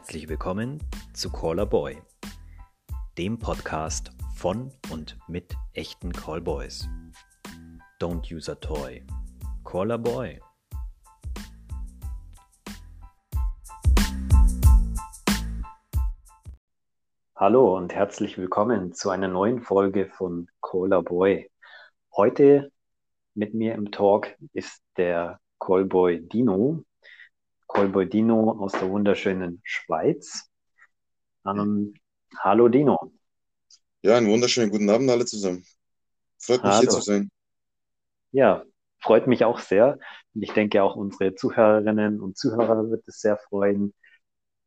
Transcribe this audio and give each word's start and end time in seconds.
Herzlich 0.00 0.30
willkommen 0.30 0.78
zu 1.12 1.30
Caller 1.30 1.66
Boy, 1.66 2.00
dem 3.18 3.38
Podcast 3.38 4.10
von 4.34 4.72
und 4.90 5.18
mit 5.28 5.54
echten 5.74 6.10
Callboys. 6.10 6.88
Don't 8.00 8.34
use 8.34 8.50
a 8.50 8.54
toy. 8.54 9.04
Caller 9.62 9.98
Boy. 9.98 10.40
Hallo 17.36 17.76
und 17.76 17.94
herzlich 17.94 18.38
willkommen 18.38 18.94
zu 18.94 19.10
einer 19.10 19.28
neuen 19.28 19.60
Folge 19.60 20.06
von 20.06 20.48
Caller 20.62 21.02
Boy. 21.02 21.50
Heute 22.16 22.72
mit 23.34 23.52
mir 23.52 23.74
im 23.74 23.90
Talk 23.90 24.34
ist 24.54 24.82
der 24.96 25.40
Callboy 25.58 26.26
Dino. 26.26 26.84
Callboy 27.72 28.08
Dino 28.08 28.50
aus 28.58 28.72
der 28.72 28.90
wunderschönen 28.90 29.60
Schweiz. 29.62 30.50
Ähm, 31.46 31.94
hallo 32.38 32.68
Dino. 32.68 33.12
Ja, 34.02 34.16
einen 34.16 34.28
wunderschönen 34.28 34.70
guten 34.70 34.90
Abend 34.90 35.08
alle 35.10 35.24
zusammen. 35.24 35.64
Freut 36.38 36.62
mich 36.62 36.72
Hallo. 36.72 36.80
hier 36.80 36.88
zu 36.90 37.00
sein. 37.00 37.30
Ja, 38.32 38.64
freut 38.98 39.26
mich 39.26 39.44
auch 39.44 39.58
sehr. 39.58 39.98
Und 40.34 40.42
ich 40.42 40.52
denke 40.52 40.82
auch 40.82 40.96
unsere 40.96 41.34
Zuhörerinnen 41.34 42.20
und 42.20 42.36
Zuhörer 42.36 42.90
wird 42.90 43.06
es 43.06 43.20
sehr 43.20 43.36
freuen. 43.36 43.94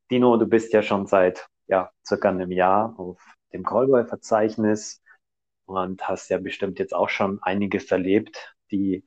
Dino, 0.09 0.37
du 0.37 0.45
bist 0.45 0.71
ja 0.71 0.81
schon 0.81 1.05
seit 1.07 1.47
ja, 1.67 1.91
circa 2.05 2.29
einem 2.29 2.51
Jahr 2.51 2.97
auf 2.97 3.21
dem 3.51 3.63
Callboy-Verzeichnis 3.63 5.01
und 5.65 6.07
hast 6.07 6.29
ja 6.29 6.37
bestimmt 6.37 6.79
jetzt 6.79 6.93
auch 6.93 7.09
schon 7.09 7.41
einiges 7.41 7.91
erlebt, 7.91 8.55
die 8.73 9.05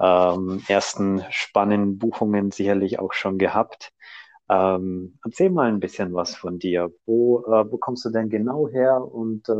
ähm, 0.00 0.62
ersten 0.68 1.24
spannenden 1.30 1.98
Buchungen 1.98 2.52
sicherlich 2.52 3.00
auch 3.00 3.14
schon 3.14 3.38
gehabt. 3.38 3.92
Ähm, 4.50 5.18
erzähl 5.24 5.50
mal 5.50 5.68
ein 5.68 5.80
bisschen 5.80 6.14
was 6.14 6.36
von 6.36 6.58
dir. 6.60 6.92
Wo, 7.06 7.40
äh, 7.46 7.70
wo 7.72 7.78
kommst 7.78 8.04
du 8.06 8.10
denn 8.10 8.30
genau 8.30 8.68
her 8.68 9.00
und 9.02 9.48
äh, 9.50 9.54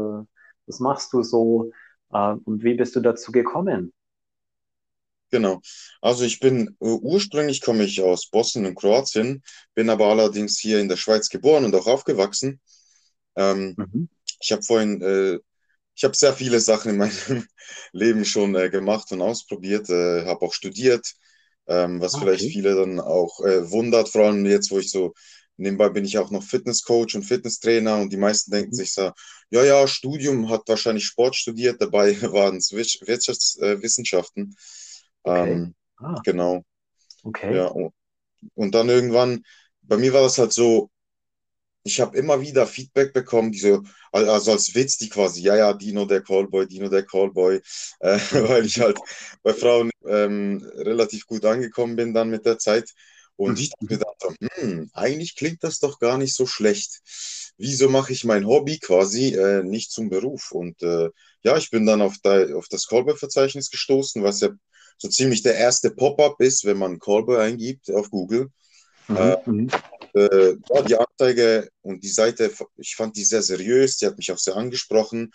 was 0.66 0.80
machst 0.80 1.12
du 1.14 1.22
so 1.24 1.72
äh, 2.12 2.34
und 2.44 2.64
wie 2.64 2.74
bist 2.76 2.96
du 2.96 3.00
dazu 3.00 3.32
gekommen? 3.32 3.92
Genau. 5.30 5.60
Also 6.00 6.24
ich 6.24 6.38
bin 6.40 6.76
äh, 6.80 6.84
ursprünglich 6.86 7.60
komme 7.60 7.84
ich 7.84 8.00
aus 8.02 8.28
Bosnien 8.30 8.66
in 8.66 8.74
Kroatien, 8.74 9.42
bin 9.74 9.90
aber 9.90 10.06
allerdings 10.06 10.58
hier 10.58 10.80
in 10.80 10.88
der 10.88 10.96
Schweiz 10.96 11.28
geboren 11.28 11.64
und 11.64 11.74
auch 11.74 11.86
aufgewachsen. 11.86 12.60
Ähm, 13.36 13.78
Mhm. 13.78 14.06
ich 14.40 14.52
habe 14.52 14.62
vorhin, 14.62 15.02
äh, 15.02 15.38
ich 15.96 16.04
habe 16.04 16.16
sehr 16.16 16.34
viele 16.34 16.60
Sachen 16.60 16.92
in 16.92 16.98
meinem 16.98 17.46
Leben 17.92 18.24
schon 18.24 18.54
äh, 18.54 18.70
gemacht 18.70 19.12
und 19.12 19.22
ausprobiert, 19.22 19.88
äh, 19.90 20.26
habe 20.26 20.42
auch 20.42 20.52
studiert, 20.54 21.06
ähm, 21.66 22.00
was 22.00 22.16
Ah, 22.16 22.18
vielleicht 22.18 22.44
okay. 22.44 22.50
viele 22.50 22.74
dann 22.76 23.00
auch 23.00 23.40
äh, 23.40 23.70
wundert, 23.70 24.08
vor 24.08 24.26
allem 24.26 24.46
jetzt, 24.46 24.70
wo 24.70 24.78
ich 24.78 24.90
so 24.90 25.14
nebenbei 25.56 25.88
bin 25.88 26.04
ich 26.04 26.18
auch 26.18 26.30
noch 26.30 26.42
Fitnesscoach 26.42 27.14
und 27.14 27.22
Fitnesstrainer 27.24 27.96
und 27.98 28.12
die 28.12 28.18
meisten 28.18 28.50
denken 28.50 28.72
Mhm. 28.72 28.74
sich 28.74 28.92
so, 28.92 29.10
ja, 29.50 29.64
ja, 29.64 29.86
Studium 29.88 30.50
hat 30.50 30.62
wahrscheinlich 30.68 31.06
Sport 31.06 31.34
studiert, 31.36 31.80
dabei 31.80 32.20
waren 32.32 32.56
es 32.58 32.72
Wirtschaftswissenschaften. 32.72 34.54
Okay. 35.28 35.62
Ähm, 35.64 35.74
Ah, 35.98 36.24
genau, 36.24 36.62
okay. 37.24 37.50
ja. 37.50 37.66
Und, 37.66 37.94
und 38.54 38.74
dann 38.74 38.88
irgendwann, 38.88 39.44
bei 39.82 39.96
mir 39.98 40.12
war 40.12 40.22
das 40.22 40.38
halt 40.38 40.52
so, 40.52 40.90
ich 41.86 42.00
habe 42.00 42.16
immer 42.18 42.40
wieder 42.40 42.66
Feedback 42.66 43.12
bekommen, 43.12 43.52
diese, 43.52 43.82
also 44.12 44.52
als 44.52 44.74
Witz, 44.74 44.98
die 44.98 45.08
quasi, 45.08 45.42
ja, 45.42 45.56
ja, 45.56 45.72
Dino 45.72 46.04
der 46.06 46.22
Callboy, 46.22 46.66
Dino 46.66 46.88
der 46.88 47.04
Callboy, 47.04 47.60
äh, 48.00 48.18
weil 48.32 48.66
ich 48.66 48.80
halt 48.80 48.98
bei 49.42 49.54
Frauen 49.54 49.90
ähm, 50.06 50.62
relativ 50.76 51.26
gut 51.26 51.44
angekommen 51.44 51.96
bin 51.96 52.14
dann 52.14 52.30
mit 52.30 52.46
der 52.46 52.58
Zeit. 52.58 52.90
Und 53.36 53.58
ich 53.58 53.72
Mhm. 53.80 53.88
mir 53.88 53.98
dachte, 53.98 54.34
hm, 54.56 54.90
eigentlich 54.94 55.36
klingt 55.36 55.62
das 55.62 55.78
doch 55.78 55.98
gar 55.98 56.18
nicht 56.18 56.34
so 56.34 56.46
schlecht. 56.46 57.00
Wieso 57.58 57.88
mache 57.88 58.12
ich 58.12 58.24
mein 58.24 58.46
Hobby 58.46 58.78
quasi 58.78 59.34
äh, 59.34 59.62
nicht 59.62 59.90
zum 59.90 60.08
Beruf? 60.10 60.52
Und 60.52 60.82
äh, 60.82 61.10
ja, 61.42 61.56
ich 61.56 61.70
bin 61.70 61.86
dann 61.86 62.02
auf, 62.02 62.16
da, 62.22 62.54
auf 62.54 62.68
das 62.68 62.86
Callboy-Verzeichnis 62.86 63.70
gestoßen, 63.70 64.22
was 64.22 64.40
ja 64.40 64.50
so 64.98 65.08
ziemlich 65.08 65.42
der 65.42 65.54
erste 65.56 65.90
Pop-up 65.90 66.40
ist, 66.40 66.64
wenn 66.64 66.78
man 66.78 66.98
Callboy 66.98 67.38
eingibt 67.38 67.90
auf 67.90 68.10
Google. 68.10 68.50
Äh, 69.14 69.36
Mhm. 69.46 69.46
Mhm. 69.46 69.70
Äh, 70.16 70.56
ja, 70.74 70.82
die 70.82 70.96
Anzeige 70.96 71.68
und 71.82 72.02
die 72.02 72.08
Seite, 72.08 72.50
ich 72.76 72.96
fand 72.96 73.16
die 73.16 73.24
sehr 73.24 73.42
seriös, 73.42 73.98
die 73.98 74.06
hat 74.06 74.16
mich 74.16 74.32
auch 74.32 74.38
sehr 74.38 74.56
angesprochen. 74.56 75.32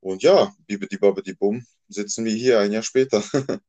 Und 0.00 0.22
ja, 0.22 0.52
bibidi 0.66 0.98
babidi 0.98 1.34
bum, 1.34 1.64
sitzen 1.88 2.24
wir 2.24 2.32
hier 2.32 2.60
ein 2.60 2.72
Jahr 2.72 2.82
später. 2.82 3.22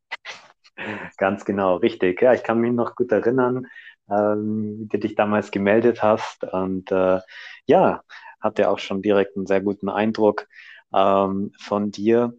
Ganz 1.18 1.46
genau, 1.46 1.78
richtig. 1.78 2.22
Ja, 2.22 2.34
ich 2.34 2.44
kann 2.44 2.60
mich 2.60 2.74
noch 2.74 2.96
gut 2.96 3.12
erinnern, 3.12 3.68
ähm, 4.10 4.80
wie 4.80 4.88
du 4.88 5.00
dich 5.00 5.16
damals 5.16 5.52
gemeldet 5.52 6.04
hast. 6.04 6.44
Und 6.44 6.92
äh, 6.92 7.20
ja, 7.68 8.04
hatte 8.42 8.70
auch 8.70 8.80
schon 8.80 9.02
direkt 9.02 9.38
einen 9.38 9.48
sehr 9.48 9.62
guten 9.62 9.88
Eindruck 9.90 10.48
ähm, 10.94 11.54
von 11.60 11.92
dir. 11.92 12.34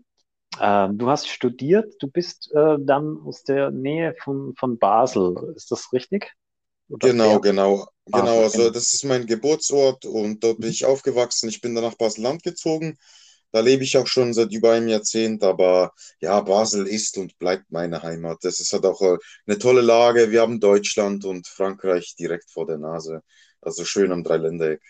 Ähm, 0.60 0.98
du 0.98 1.08
hast 1.08 1.28
studiert, 1.28 1.94
du 2.00 2.08
bist 2.08 2.52
äh, 2.54 2.76
dann 2.80 3.18
aus 3.24 3.44
der 3.44 3.70
Nähe 3.70 4.14
von, 4.22 4.54
von 4.56 4.78
Basel. 4.78 5.54
Ist 5.56 5.70
das 5.70 5.92
richtig? 5.92 6.34
Genau, 6.88 7.38
der 7.38 7.40
genau, 7.40 7.86
genau. 8.06 8.42
Basel, 8.42 8.44
Also 8.44 8.58
genau. 8.58 8.70
das 8.70 8.92
ist 8.92 9.04
mein 9.04 9.26
Geburtsort 9.26 10.04
und 10.06 10.42
dort 10.44 10.60
bin 10.60 10.70
ich 10.70 10.84
aufgewachsen. 10.84 11.48
Ich 11.48 11.60
bin 11.60 11.74
dann 11.74 11.84
nach 11.84 11.96
Basel-Land 11.96 12.42
gezogen. 12.42 12.96
Da 13.52 13.60
lebe 13.60 13.84
ich 13.84 13.96
auch 13.96 14.06
schon 14.06 14.34
seit 14.34 14.52
über 14.52 14.72
einem 14.72 14.88
Jahrzehnt, 14.88 15.42
aber 15.42 15.92
ja, 16.20 16.40
Basel 16.40 16.86
ist 16.86 17.16
und 17.18 17.38
bleibt 17.38 17.70
meine 17.70 18.02
Heimat. 18.02 18.38
Das 18.42 18.60
ist 18.60 18.72
halt 18.72 18.84
auch 18.84 19.00
äh, 19.02 19.16
eine 19.46 19.58
tolle 19.58 19.80
Lage. 19.80 20.30
Wir 20.30 20.42
haben 20.42 20.60
Deutschland 20.60 21.24
und 21.24 21.46
Frankreich 21.48 22.14
direkt 22.18 22.50
vor 22.50 22.66
der 22.66 22.78
Nase. 22.78 23.22
Also 23.60 23.84
schön 23.84 24.12
am 24.12 24.22
Dreiländereck. 24.24 24.82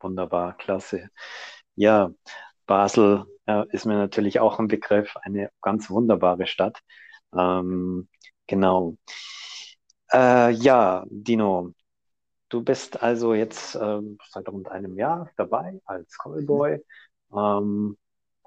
Wunderbar, 0.00 0.56
klasse. 0.56 1.10
Ja, 1.74 2.10
Basel 2.66 3.26
äh, 3.46 3.64
ist 3.72 3.84
mir 3.86 3.96
natürlich 3.96 4.40
auch 4.40 4.58
ein 4.58 4.68
Begriff, 4.68 5.16
eine 5.22 5.50
ganz 5.60 5.90
wunderbare 5.90 6.46
Stadt. 6.46 6.78
Ähm, 7.36 8.08
genau. 8.46 8.96
Äh, 10.12 10.50
ja, 10.52 11.04
Dino, 11.08 11.72
du 12.50 12.62
bist 12.64 13.02
also 13.02 13.34
jetzt 13.34 13.76
ähm, 13.76 14.18
seit 14.30 14.48
rund 14.48 14.68
einem 14.70 14.96
Jahr 14.98 15.30
dabei 15.36 15.80
als 15.86 16.18
Callboy. 16.18 16.84
Ähm, 17.34 17.98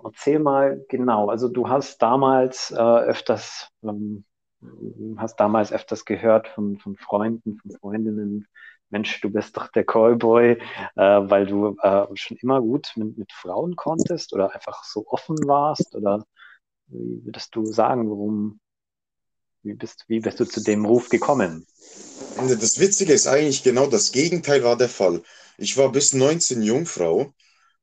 erzähl 0.04 0.40
mal 0.40 0.86
genau, 0.90 1.30
also 1.30 1.50
du 1.50 1.70
hast 1.70 2.02
damals 2.02 2.72
äh, 2.72 2.76
öfters, 2.78 3.70
ähm, 3.84 4.26
hast 5.18 5.38
damals 5.40 5.72
öfters 5.74 6.06
gehört 6.06 6.48
von, 6.50 6.80
von 6.80 6.98
Freunden, 6.98 7.58
von 7.60 7.72
Freundinnen, 7.80 8.48
Mensch, 8.90 9.22
du 9.22 9.30
bist 9.32 9.58
doch 9.58 9.70
der 9.70 9.86
Callboy, 9.86 10.54
äh, 10.54 10.60
weil 10.98 11.48
du 11.48 11.78
äh, 11.82 12.08
schon 12.16 12.38
immer 12.38 12.62
gut 12.62 12.94
mit, 12.96 13.18
mit 13.18 13.34
Frauen 13.34 13.76
konntest 13.76 14.34
oder 14.34 14.54
einfach 14.56 14.84
so 14.84 15.06
offen 15.08 15.38
warst 15.48 15.96
oder 15.96 16.26
wie 16.88 17.26
würdest 17.26 17.56
du 17.56 17.66
sagen, 17.66 18.10
warum, 18.10 18.60
wie 19.64 19.74
bist, 19.74 20.06
wie 20.08 20.20
bist 20.20 20.40
du 20.40 20.46
zu 20.46 20.62
dem 20.62 20.86
Ruf 20.86 21.10
gekommen? 21.10 21.66
Das 22.36 22.80
Witzige 22.80 23.14
ist 23.14 23.28
eigentlich 23.28 23.64
genau 23.64 23.88
das 23.88 24.12
Gegenteil 24.12 24.64
war 24.64 24.78
der 24.78 24.90
Fall. 24.90 25.22
Ich 25.58 25.78
war 25.78 25.92
bis 25.92 26.14
19 26.14 26.62
Jungfrau 26.62 27.34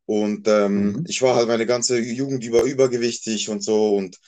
und 0.06 0.48
ähm, 0.48 0.98
Mhm. 0.98 1.06
ich 1.06 1.22
war 1.22 1.36
halt 1.36 1.48
meine 1.48 1.66
ganze 1.66 1.98
Jugend 2.00 2.44
über 2.44 2.64
übergewichtig 2.64 3.48
und 3.48 3.64
so 3.64 3.96
und 3.96 4.18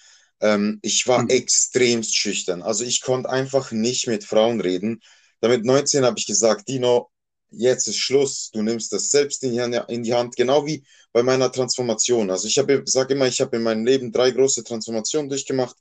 ähm, 0.40 0.78
ich 0.82 1.06
war 1.08 1.24
Mhm. 1.24 1.30
extremst 1.30 2.16
schüchtern. 2.16 2.62
Also 2.62 2.84
ich 2.84 3.02
konnte 3.02 3.30
einfach 3.30 3.72
nicht 3.72 4.06
mit 4.08 4.24
Frauen 4.24 4.60
reden. 4.60 5.00
Damit 5.40 5.64
19 5.64 6.04
habe 6.04 6.18
ich 6.18 6.26
gesagt, 6.26 6.68
Dino, 6.68 7.10
jetzt 7.50 7.88
ist 7.88 7.98
Schluss. 7.98 8.50
Du 8.52 8.62
nimmst 8.62 8.92
das 8.92 9.10
selbst 9.10 9.42
in 9.44 9.52
die 9.52 9.60
Hand, 9.62 9.76
in 9.88 10.02
die 10.04 10.14
Hand 10.14 10.36
genau 10.36 10.66
wie 10.66 10.84
bei 11.12 11.22
meiner 11.22 11.52
Transformation. 11.52 12.30
Also 12.30 12.48
ich 12.48 12.58
habe, 12.58 12.82
sage 12.86 13.14
immer, 13.14 13.26
ich 13.28 13.40
habe 13.40 13.56
in 13.56 13.62
meinem 13.64 13.84
Leben 13.86 14.12
drei 14.12 14.30
große 14.30 14.64
Transformationen 14.64 15.28
durchgemacht. 15.30 15.76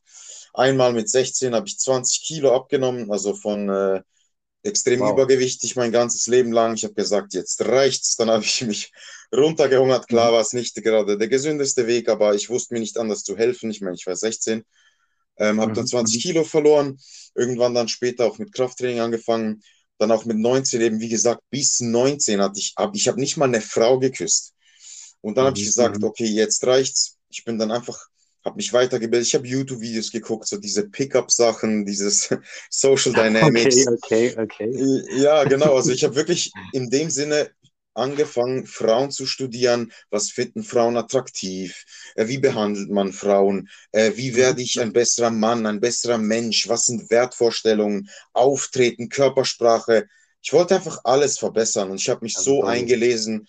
Einmal 0.54 0.94
mit 0.94 1.10
16 1.10 1.56
habe 1.56 1.68
ich 1.68 1.80
20 1.80 2.24
Kilo 2.24 2.56
abgenommen, 2.56 3.12
also 3.12 3.36
von 3.36 3.70
äh, 3.70 4.02
extrem 4.64 5.02
Wow. 5.02 5.06
übergewichtig 5.06 5.76
mein 5.76 5.92
ganzes 5.92 6.28
Leben 6.28 6.52
lang. 6.52 6.76
Ich 6.76 6.84
habe 6.84 6.94
gesagt, 6.94 7.34
jetzt 7.34 7.62
reicht's. 7.66 8.16
Dann 8.18 8.30
habe 8.32 8.44
ich 8.44 8.62
mich 8.64 8.92
runtergehungert. 9.36 10.08
Klar 10.08 10.32
Mhm. 10.32 10.34
war 10.34 10.42
es 10.42 10.54
nicht 10.54 10.76
gerade 10.76 11.18
der 11.18 11.28
gesündeste 11.28 11.88
Weg, 11.88 12.10
aber 12.10 12.36
ich 12.36 12.50
wusste 12.50 12.74
mir 12.76 12.80
nicht 12.82 12.98
anders 12.98 13.24
zu 13.24 13.38
helfen. 13.38 13.72
Ich 13.72 13.82
meine, 13.82 13.96
ich 13.96 14.08
war 14.08 14.16
16, 14.16 14.64
ähm, 15.38 15.62
habe 15.62 15.74
dann 15.74 15.86
Mhm. 15.86 15.88
20 15.88 16.20
Mhm. 16.20 16.24
Kilo 16.24 16.44
verloren. 16.44 16.98
Irgendwann 17.36 17.74
dann 17.76 17.88
später 17.88 18.26
auch 18.26 18.38
mit 18.40 18.54
Krafttraining 18.54 19.00
angefangen. 19.00 19.64
Dann 20.00 20.12
auch 20.12 20.26
mit 20.26 20.38
19 20.38 20.82
eben, 20.82 21.00
wie 21.00 21.10
gesagt, 21.10 21.42
bis 21.50 21.80
19 21.80 22.42
hatte 22.42 22.60
ich, 22.60 22.74
hab, 22.78 22.96
ich 22.96 23.08
habe 23.08 23.20
nicht 23.20 23.38
mal 23.38 23.46
eine 23.46 23.62
Frau 23.62 24.00
geküsst. 24.00 24.54
Und 25.22 25.38
dann 25.38 25.46
habe 25.46 25.58
ich 25.58 25.64
Mhm. 25.64 25.66
gesagt, 25.66 26.04
Mhm. 26.04 26.04
okay, 26.04 26.26
jetzt 26.26 26.66
reicht's. 26.66 27.18
Ich 27.30 27.44
bin 27.46 27.58
dann 27.60 27.72
einfach, 27.72 27.98
habe 28.46 28.56
mich 28.58 28.74
weitergebildet. 28.74 29.28
Ich 29.28 29.36
habe 29.36 29.48
YouTube-Videos 29.48 30.12
geguckt, 30.12 30.48
so 30.48 30.58
diese 30.58 30.90
Pickup-Sachen, 30.90 31.86
dieses 31.86 32.30
Social 32.70 33.14
Okay, 33.46 33.84
Dynamics. 33.84 33.86
okay, 33.88 34.34
okay. 34.38 34.82
Ja, 35.10 35.44
genau. 35.46 35.76
Also 35.76 35.92
ich 35.92 36.04
habe 36.04 36.16
wirklich 36.16 36.56
in 36.72 36.90
dem 36.90 37.10
Sinne 37.10 37.52
angefangen, 37.94 38.66
Frauen 38.66 39.12
zu 39.12 39.26
studieren. 39.26 39.92
Was 40.10 40.32
finden 40.32 40.64
Frauen 40.64 40.96
attraktiv? 40.98 41.84
Äh, 42.16 42.28
Wie 42.28 42.38
behandelt 42.38 42.90
man 42.90 43.12
Frauen? 43.12 43.70
Äh, 43.92 44.12
Wie 44.16 44.36
Mhm. 44.36 44.36
werde 44.36 44.62
ich 44.62 44.80
ein 44.80 44.94
besserer 44.94 45.30
Mann, 45.32 45.66
ein 45.66 45.80
besserer 45.82 46.18
Mensch? 46.18 46.70
Was 46.70 46.86
sind 46.86 47.10
Wertvorstellungen, 47.10 48.10
Auftreten, 48.34 49.10
Körpersprache? 49.10 50.08
ich 50.44 50.54
wollte 50.54 50.76
einfach 50.76 51.00
alles 51.04 51.38
verbessern 51.38 51.92
und 51.92 52.02
ich 52.02 52.10
habe 52.10 52.22
mich 52.24 52.36
Also, 52.36 52.42
so 52.42 52.64
eingelesen. 52.64 53.48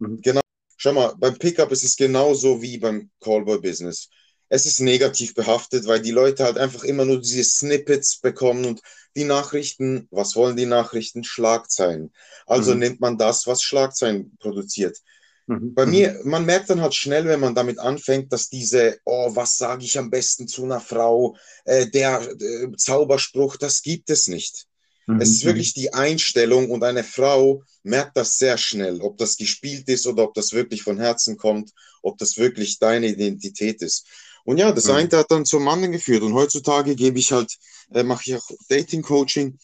Mhm. 0.00 0.22
Genau. 0.22 0.40
Schau 0.76 0.92
mal, 0.92 1.14
beim 1.18 1.38
Pickup 1.38 1.72
ist 1.72 1.84
es 1.84 1.96
genauso 1.96 2.62
wie 2.62 2.78
beim 2.78 3.10
Callboy-Business. 3.20 4.08
Es 4.50 4.66
ist 4.66 4.80
negativ 4.80 5.34
behaftet, 5.34 5.86
weil 5.86 6.02
die 6.02 6.10
Leute 6.12 6.44
halt 6.44 6.58
einfach 6.58 6.84
immer 6.84 7.06
nur 7.06 7.20
diese 7.22 7.44
Snippets 7.44 8.20
bekommen 8.20 8.66
und 8.66 8.82
die 9.16 9.24
Nachrichten, 9.24 10.08
was 10.10 10.36
wollen 10.36 10.56
die 10.58 10.66
Nachrichten? 10.66 11.24
Schlagzeilen. 11.24 12.12
Also 12.46 12.74
Mhm. 12.74 12.80
nimmt 12.80 13.00
man 13.00 13.18
das, 13.18 13.46
was 13.46 13.62
Schlagzeilen 13.62 14.36
produziert. 14.40 14.98
Mhm. 15.46 15.74
Bei 15.74 15.86
Mhm. 15.86 15.90
mir, 15.92 16.20
man 16.24 16.44
merkt 16.46 16.70
dann 16.70 16.80
halt 16.82 16.94
schnell, 16.94 17.26
wenn 17.26 17.40
man 17.40 17.54
damit 17.54 17.78
anfängt, 17.78 18.32
dass 18.32 18.48
diese, 18.48 18.98
oh, 19.04 19.34
was 19.34 19.56
sage 19.56 19.84
ich 19.84 19.98
am 19.98 20.10
besten 20.10 20.48
zu 20.48 20.64
einer 20.64 20.80
Frau, 20.80 21.36
äh, 21.64 21.86
der 21.88 22.20
äh, 22.22 22.76
Zauberspruch, 22.76 23.56
das 23.56 23.82
gibt 23.82 24.10
es 24.10 24.26
nicht. 24.28 24.66
Mhm. 25.08 25.20
Es 25.20 25.30
ist 25.30 25.44
wirklich 25.44 25.74
die 25.74 25.92
Einstellung 25.94 26.70
und 26.70 26.82
eine 26.84 27.04
Frau 27.04 27.62
merkt 27.82 28.16
das 28.16 28.38
sehr 28.38 28.58
schnell, 28.58 29.00
ob 29.00 29.18
das 29.18 29.36
gespielt 29.36 29.88
ist 29.88 30.06
oder 30.06 30.24
ob 30.24 30.34
das 30.34 30.52
wirklich 30.52 30.82
von 30.82 30.98
Herzen 30.98 31.36
kommt, 31.36 31.72
ob 32.02 32.18
das 32.18 32.36
wirklich 32.36 32.78
deine 32.78 33.06
Identität 33.08 33.82
ist. 33.82 34.06
Und 34.44 34.58
ja, 34.58 34.72
das 34.72 34.88
Mhm. 34.88 34.90
eine 34.90 35.08
hat 35.16 35.30
dann 35.30 35.44
zum 35.44 35.66
anderen 35.68 35.92
geführt. 35.92 36.22
Und 36.22 36.34
heutzutage 36.34 36.96
gebe 36.96 37.18
ich 37.18 37.32
halt, 37.32 37.56
äh, 37.92 38.02
mache 38.02 38.22
ich 38.26 38.36
auch 38.36 38.48
Dating-Coaching, 38.68 39.58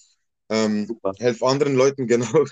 ähm, 0.49 0.93
helfe 1.19 1.47
anderen 1.47 1.75
Leuten 1.77 2.07
genau 2.09 2.45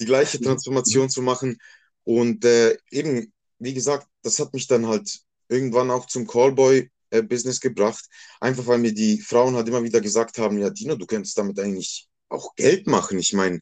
die 0.00 0.06
gleiche 0.06 0.40
Transformation 0.40 1.08
zu 1.10 1.22
machen. 1.22 1.58
Und 2.04 2.44
äh, 2.44 2.76
eben, 2.90 3.32
wie 3.58 3.74
gesagt, 3.74 4.06
das 4.22 4.38
hat 4.38 4.52
mich 4.54 4.66
dann 4.66 4.86
halt 4.86 5.20
irgendwann 5.48 5.90
auch 5.90 6.06
zum 6.06 6.26
Callboy-Business 6.26 7.60
gebracht. 7.60 8.04
Einfach 8.40 8.66
weil 8.66 8.78
mir 8.78 8.94
die 8.94 9.20
Frauen 9.20 9.56
halt 9.56 9.68
immer 9.68 9.82
wieder 9.82 10.00
gesagt 10.00 10.38
haben, 10.38 10.58
ja, 10.58 10.70
Dino, 10.70 10.96
du 10.96 11.06
könntest 11.06 11.38
damit 11.38 11.58
eigentlich 11.60 12.08
auch 12.28 12.54
Geld 12.56 12.86
machen. 12.86 13.18
Ich 13.18 13.32
meine, 13.32 13.60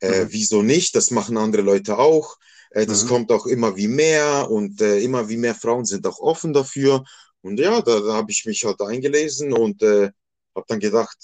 äh, 0.00 0.26
Mhm. 0.26 0.30
wieso 0.30 0.62
nicht? 0.62 0.94
Das 0.94 1.10
machen 1.10 1.36
andere 1.36 1.62
Leute 1.62 1.98
auch. 1.98 2.36
Äh, 2.70 2.86
das 2.86 3.04
Mhm. 3.04 3.06
kommt 3.06 3.32
auch 3.32 3.46
immer 3.46 3.76
wie 3.76 3.88
mehr 3.88 4.50
und 4.50 4.80
äh, 4.80 5.00
immer 5.00 5.28
wie 5.28 5.36
mehr 5.36 5.54
Frauen 5.54 5.84
sind 5.84 6.06
auch 6.06 6.18
offen 6.18 6.52
dafür. 6.52 7.04
Und 7.46 7.60
ja, 7.60 7.80
da, 7.80 8.00
da 8.00 8.14
habe 8.14 8.32
ich 8.32 8.44
mich 8.44 8.64
halt 8.64 8.80
eingelesen 8.80 9.52
und 9.52 9.80
äh, 9.80 10.10
habe 10.56 10.66
dann 10.66 10.80
gedacht, 10.80 11.16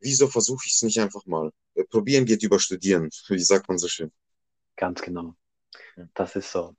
wieso 0.00 0.26
versuche 0.26 0.64
ich 0.66 0.74
es 0.74 0.82
nicht 0.82 0.98
einfach 0.98 1.24
mal? 1.24 1.52
Äh, 1.74 1.84
Probieren 1.84 2.24
geht 2.24 2.42
über 2.42 2.58
Studieren, 2.58 3.08
wie 3.28 3.38
sagt 3.38 3.68
man 3.68 3.78
so 3.78 3.86
schön. 3.86 4.10
Ganz 4.74 5.00
genau. 5.00 5.34
Das 6.14 6.34
ist 6.34 6.50
so. 6.50 6.74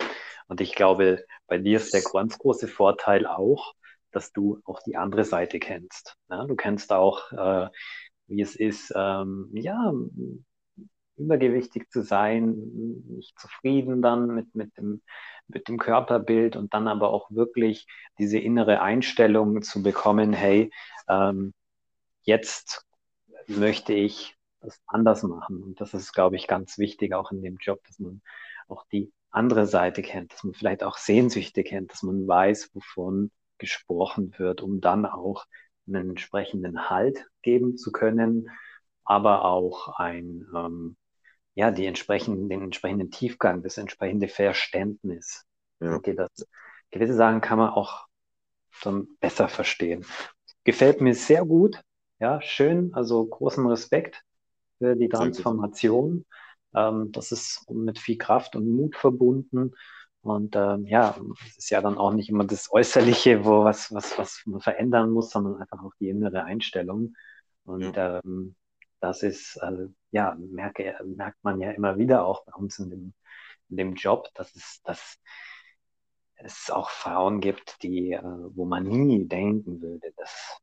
Und 0.50 0.60
ich 0.60 0.76
glaube, 0.76 1.26
bei 1.48 1.60
dir 1.60 1.78
ist 1.78 1.94
der 1.94 2.02
ganz 2.02 2.38
große 2.38 2.68
Vorteil 2.68 3.26
auch, 3.26 3.74
dass 4.12 4.34
du 4.34 4.60
auch 4.66 4.82
die 4.84 4.98
andere 4.98 5.24
Seite 5.24 5.58
kennst. 5.60 6.18
Ja, 6.30 6.46
du 6.46 6.58
kennst 6.58 6.92
auch, 6.92 7.32
äh, 7.32 7.70
wie 8.28 8.42
es 8.42 8.58
ist, 8.58 8.92
ähm, 8.98 9.50
ja, 9.54 9.94
übergewichtig 11.20 11.90
zu 11.90 12.02
sein, 12.02 12.56
nicht 13.08 13.40
zufrieden 13.40 14.02
dann 14.02 14.28
mit, 14.28 14.56
mit 14.56 14.78
dem, 14.78 15.02
mit 15.48 15.68
dem 15.68 15.78
Körperbild 15.78 16.56
und 16.56 16.74
dann 16.74 16.88
aber 16.88 17.12
auch 17.12 17.30
wirklich 17.32 17.88
diese 18.18 18.40
innere 18.40 18.82
Einstellung 18.82 19.62
zu 19.62 19.84
bekommen, 19.84 20.34
hey, 20.34 20.72
ähm, 21.08 21.54
jetzt 22.24 22.86
möchte 23.48 23.94
ich 23.94 24.36
das 24.62 24.80
anders 24.88 25.24
machen. 25.24 25.64
Und 25.64 25.82
das 25.82 25.94
ist, 25.94 26.14
glaube 26.14 26.36
ich, 26.36 26.48
ganz 26.48 26.78
wichtig 26.78 27.14
auch 27.14 27.32
in 27.32 27.42
dem 27.42 27.58
Job, 27.58 27.80
dass 27.88 28.00
man 28.00 28.22
auch 28.68 28.86
die 28.92 29.12
andere 29.32 29.66
Seite 29.66 30.02
kennt, 30.02 30.34
dass 30.34 30.44
man 30.44 30.54
vielleicht 30.54 30.84
auch 30.84 30.98
Sehnsüchte 30.98 31.64
kennt, 31.64 31.92
dass 31.92 32.04
man 32.04 32.28
weiß, 32.28 32.72
wovon 32.74 33.32
gesprochen 33.58 34.34
wird, 34.38 34.62
um 34.62 34.82
dann 34.82 35.06
auch 35.06 35.46
einen 35.88 36.10
entsprechenden 36.10 36.90
Halt 36.90 37.26
geben 37.42 37.78
zu 37.78 37.92
können, 37.92 38.50
aber 39.04 39.46
auch 39.46 40.00
ein, 40.00 40.48
ähm, 40.56 40.96
ja, 41.60 41.72
die 41.72 41.86
entsprechenden, 41.86 42.48
den 42.48 42.62
entsprechenden 42.62 43.12
Tiefgang, 43.12 43.64
das 43.64 43.78
entsprechende 43.78 44.30
Verständnis. 44.30 45.44
Ja. 45.82 45.94
Okay, 45.94 46.16
das, 46.16 46.48
gewisse 46.90 47.16
Sachen 47.16 47.42
kann 47.42 47.58
man 47.58 47.72
auch 47.72 48.06
dann 48.82 49.10
besser 49.20 49.50
verstehen. 49.50 50.06
Gefällt 50.64 51.02
mir 51.02 51.14
sehr 51.14 51.44
gut. 51.44 51.82
Ja, 52.18 52.42
schön. 52.42 52.94
Also 52.94 53.26
großen 53.26 53.68
Respekt 53.68 54.24
für 54.78 54.96
die. 54.96 55.10
Transformation. 55.10 56.26
Ähm, 56.74 57.12
das 57.12 57.34
ist 57.34 57.70
mit 57.70 58.00
viel 58.00 58.18
Kraft 58.18 58.56
und 58.56 58.70
Mut 58.70 58.96
verbunden. 58.96 59.74
Und 60.22 60.56
ähm, 60.56 60.86
ja, 60.86 61.18
es 61.46 61.58
ist 61.58 61.72
ja 61.72 61.82
dann 61.82 61.98
auch 61.98 62.14
nicht 62.14 62.30
immer 62.30 62.46
das 62.46 62.72
Äußerliche, 62.72 63.44
wo 63.44 63.66
was, 63.66 63.94
was, 63.94 64.18
was 64.18 64.44
man 64.46 64.62
verändern 64.62 65.12
muss, 65.12 65.30
sondern 65.30 65.58
einfach 65.58 65.84
auch 65.84 65.94
die 66.00 66.08
innere 66.08 66.46
Einstellung. 66.46 67.16
Und 67.66 67.96
ähm, 67.98 68.56
das 69.00 69.24
ist, 69.24 69.58
also, 69.62 69.94
ja, 70.12 70.36
merke, 70.40 70.96
merkt 71.06 71.44
man 71.44 71.60
ja 71.62 71.72
immer 71.72 71.98
wieder 71.98 72.26
auch 72.26 72.44
bei 72.46 72.54
uns 72.54 72.80
in 72.80 72.90
dem, 72.90 73.14
in 73.70 73.78
dem 73.78 73.96
Job, 73.96 74.30
dass 74.36 74.56
es, 74.56 74.82
dass 74.84 75.18
es 76.36 76.70
auch 76.70 76.90
Frauen 76.90 77.42
gibt, 77.42 77.82
die, 77.84 78.14
äh, 78.14 78.22
wo 78.24 78.66
man 78.66 78.84
nie 78.84 79.26
denken 79.26 79.82
würde, 79.82 80.14
dass 80.18 80.58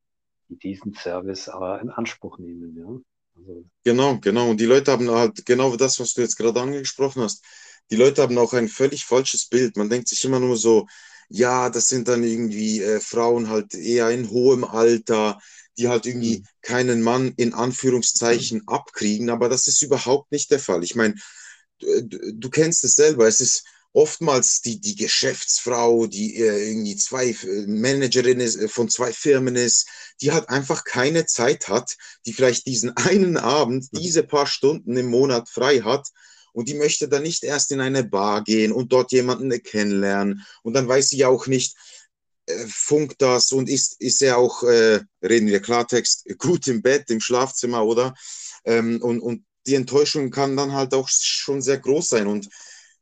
die 0.49 0.59
diesen 0.59 0.95
Service 0.95 1.49
aber 1.49 1.81
in 1.81 1.91
Anspruch 1.91 2.39
nehmen, 2.39 2.77
ja. 2.77 3.01
Also, 3.39 3.65
Genau, 3.85 4.19
genau. 4.19 4.51
Und 4.51 4.61
die 4.61 4.65
Leute 4.65 4.93
haben 4.93 5.11
halt 5.11 5.45
genau 5.45 5.77
das, 5.77 6.01
was 6.01 6.15
du 6.15 6.23
jetzt 6.23 6.37
gerade 6.37 6.61
angesprochen 6.61 7.23
hast. 7.23 7.45
Die 7.91 7.97
Leute 7.97 8.23
haben 8.23 8.39
auch 8.39 8.53
ein 8.55 8.69
völlig 8.69 9.05
falsches 9.05 9.47
Bild. 9.47 9.77
Man 9.77 9.91
denkt 9.91 10.09
sich 10.09 10.25
immer 10.25 10.41
nur 10.41 10.57
so, 10.57 10.87
ja, 11.29 11.71
das 11.71 11.89
sind 11.89 12.09
dann 12.09 12.23
irgendwie 12.23 12.83
äh, 12.83 13.01
Frauen 13.01 13.49
halt 13.49 13.75
eher 13.75 14.11
in 14.11 14.31
hohem 14.31 14.65
Alter, 14.65 15.39
die 15.79 15.89
halt 15.89 16.07
irgendwie 16.07 16.45
keinen 16.63 17.03
Mann 17.03 17.33
in 17.37 17.55
Anführungszeichen 17.55 18.63
abkriegen. 18.67 19.31
Aber 19.31 19.49
das 19.49 19.67
ist 19.67 19.83
überhaupt 19.83 20.33
nicht 20.33 20.51
der 20.51 20.61
Fall. 20.61 20.85
Ich 20.85 20.95
meine, 20.95 21.15
du, 21.79 22.33
du 22.33 22.51
kennst 22.51 22.85
es 22.85 22.95
selber. 22.95 23.27
Es 23.27 23.41
ist 23.41 23.65
oftmals 23.93 24.61
die, 24.61 24.79
die 24.79 24.95
Geschäftsfrau, 24.95 26.07
die 26.07 26.37
äh, 26.37 26.69
irgendwie 26.69 26.97
zwei 26.97 27.31
äh, 27.31 27.67
Managerin 27.67 28.41
ist, 28.41 28.57
äh, 28.57 28.69
von 28.69 28.91
zwei 28.91 29.13
Firmen 29.13 29.57
ist, 29.57 29.89
die 30.21 30.33
halt 30.33 30.51
einfach 30.51 30.85
keine 30.85 31.25
Zeit 31.25 31.69
hat, 31.69 31.97
die 32.27 32.35
vielleicht 32.35 32.67
diesen 32.67 32.91
einen 32.97 33.37
Abend, 33.39 33.87
diese 33.93 34.23
paar 34.23 34.47
Stunden 34.47 34.97
im 34.97 35.07
Monat 35.07 35.49
frei 35.49 35.81
hat 35.81 36.09
und 36.57 36.71
die 36.71 36.75
möchte 36.75 37.07
dann 37.07 37.23
nicht 37.23 37.45
erst 37.45 37.71
in 37.71 37.83
eine 37.83 38.03
Bar 38.03 38.43
gehen 38.43 38.73
und 38.73 38.91
dort 38.91 39.13
jemanden 39.13 39.51
kennenlernen 39.63 40.47
und 40.63 40.73
dann 40.73 40.89
weiß 40.89 41.11
sie 41.11 41.19
ja 41.19 41.29
auch 41.29 41.47
nicht, 41.47 41.77
äh, 42.47 42.67
funkt 42.67 43.21
das 43.21 43.53
und 43.53 43.69
ist, 43.69 44.01
ist 44.01 44.23
er 44.23 44.39
auch, 44.39 44.63
äh, 44.63 45.01
reden 45.23 45.49
wir 45.49 45.61
Klartext, 45.61 46.25
gut 46.39 46.67
im 46.67 46.81
Bett, 46.81 47.11
im 47.11 47.21
Schlafzimmer, 47.21 47.85
oder? 47.85 48.15
Ähm, 48.65 49.03
und, 49.03 49.21
und 49.21 49.45
die 49.67 49.75
Enttäuschung 49.75 50.31
kann 50.31 50.57
dann 50.57 50.73
halt 50.73 50.95
auch 50.95 51.11
schon 51.11 51.61
sehr 51.61 51.79
groß 51.79 52.09
sein 52.09 52.27
und 52.27 52.49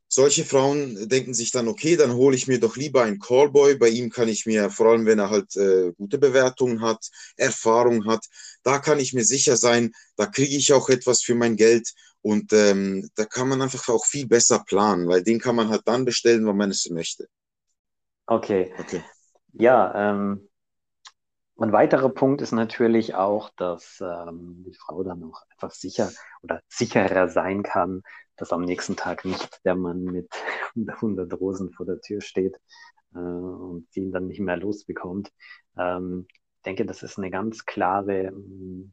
solche 0.09 0.45
Frauen 0.45 1.09
denken 1.09 1.33
sich 1.33 1.53
dann, 1.53 1.69
okay, 1.69 1.97
dann 1.97 2.15
hole 2.15 2.37
ich 2.37 2.49
mir 2.49 2.59
doch 2.59 2.77
lieber 2.77 3.03
einen 3.03 3.19
Callboy. 3.19 3.77
Bei 3.77 3.89
ihm 3.89 4.11
kann 4.11 4.29
ich 4.29 4.47
mir, 4.47 4.71
vor 4.71 4.87
allem 4.87 5.07
wenn 5.07 5.19
er 5.19 5.31
halt 5.31 5.57
äh, 5.57 5.93
gute 5.97 6.19
Bewertungen 6.19 6.83
hat, 6.83 7.05
Erfahrung 7.37 8.07
hat, 8.07 8.25
da 8.63 8.79
kann 8.79 9.01
ich 9.01 9.13
mir 9.13 9.25
sicher 9.25 9.57
sein, 9.57 9.93
da 10.17 10.27
kriege 10.27 10.57
ich 10.57 10.73
auch 10.73 10.89
etwas 10.89 11.23
für 11.23 11.35
mein 11.35 11.57
Geld 11.57 11.93
und 12.25 12.55
ähm, 12.55 13.11
da 13.17 13.27
kann 13.27 13.49
man 13.49 13.61
einfach 13.61 13.87
auch 13.91 14.07
viel 14.07 14.27
besser 14.27 14.65
planen, 14.67 15.09
weil 15.09 15.23
den 15.23 15.39
kann 15.39 15.57
man 15.57 15.69
halt 15.69 15.83
dann 15.85 16.07
bestellen, 16.07 16.47
wann 16.47 16.57
man 16.57 16.71
es 16.71 16.89
möchte. 16.89 17.27
okay. 18.27 18.73
Okay. 18.79 19.03
Ja, 19.53 20.13
ähm, 20.13 20.49
ein 21.59 21.73
weiterer 21.73 22.09
Punkt 22.09 22.41
ist 22.41 22.53
natürlich 22.53 23.15
auch, 23.15 23.51
dass 23.57 24.01
ähm, 24.01 24.65
die 24.67 24.75
Frau 24.75 25.05
dann 25.05 25.23
auch 25.23 25.43
einfach 25.51 25.71
sicher 25.71 26.11
oder 26.43 26.61
sicherer 26.67 27.29
sein 27.29 27.63
kann, 27.63 28.03
dass 28.37 28.53
am 28.53 28.63
nächsten 28.63 28.97
Tag 28.97 29.27
nicht 29.27 29.61
der 29.65 29.77
Mann 29.77 30.03
mit 30.05 30.29
100 30.75 31.33
Rosen 31.39 31.73
vor 31.73 31.85
der 31.85 32.01
Tür 32.01 32.23
steht 32.23 32.57
äh, 33.15 33.19
und 33.19 33.87
sie 33.91 34.01
ihn 34.01 34.13
dann 34.13 34.29
nicht 34.29 34.41
mehr 34.41 34.57
losbekommt. 34.57 35.31
Ähm, 35.79 36.27
denke, 36.65 36.87
das 36.87 37.03
ist 37.05 37.19
eine 37.19 37.31
ganz 37.31 37.67
klare, 37.67 38.33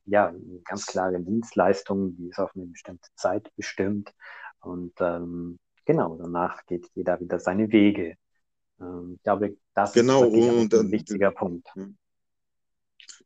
ja, 0.06 0.28
eine 0.30 0.62
ganz 0.66 0.86
klare 0.86 1.20
Dienstleistung, 1.22 2.16
die 2.18 2.30
ist 2.30 2.40
auf 2.40 2.52
eine 2.56 2.68
bestimmte 2.68 3.10
Zeit 3.16 3.52
bestimmt. 3.56 4.14
Und 4.62 4.94
ähm, 5.02 5.60
genau, 5.86 6.16
danach 6.18 6.66
geht 6.68 6.90
jeder 6.96 7.20
wieder 7.20 7.40
seine 7.40 7.72
Wege. 7.72 8.16
Ähm, 8.82 9.16
ich 9.18 9.24
glaube, 9.24 9.58
das 9.76 9.98
Genau, 9.98 10.22
ist 10.22 10.22
wirklich 10.22 10.50
und, 10.62 10.74
ein 10.76 10.92
äh, 10.92 10.92
wichtiger 10.92 11.32
Punkt. 11.32 11.70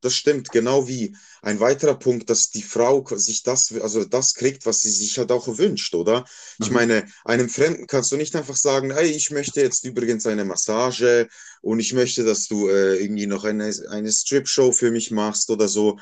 Das 0.06 0.16
stimmt, 0.16 0.52
genau 0.52 0.88
wie 0.88 1.16
ein 1.42 1.60
weiterer 1.60 1.96
Punkt, 1.98 2.30
dass 2.30 2.50
die 2.50 2.64
Frau 2.64 3.06
sich 3.16 3.44
das, 3.44 3.72
also 3.82 4.06
das 4.06 4.34
kriegt, 4.36 4.66
was 4.66 4.82
sie 4.82 4.92
sich 4.92 5.18
halt 5.18 5.32
auch 5.32 5.48
wünscht, 5.58 5.96
oder? 5.96 6.26
Ich 6.62 6.70
Mhm. 6.70 6.72
meine, 6.72 7.06
einem 7.26 7.50
Fremden 7.50 7.88
kannst 7.88 8.12
du 8.12 8.18
nicht 8.18 8.36
einfach 8.36 8.56
sagen, 8.56 8.94
hey, 8.94 9.08
ich 9.10 9.32
möchte 9.32 9.62
jetzt 9.62 9.84
übrigens 9.86 10.26
eine 10.28 10.46
Massage 10.46 11.28
und 11.62 11.80
ich 11.80 11.94
möchte, 11.94 12.24
dass 12.24 12.48
du 12.48 12.70
äh, 12.70 12.96
irgendwie 13.04 13.28
noch 13.28 13.44
eine, 13.44 13.74
eine 13.90 14.12
Strip-Show 14.12 14.72
für 14.72 14.92
mich 14.92 15.12
machst 15.12 15.50
oder 15.50 15.68
so. 15.68 15.98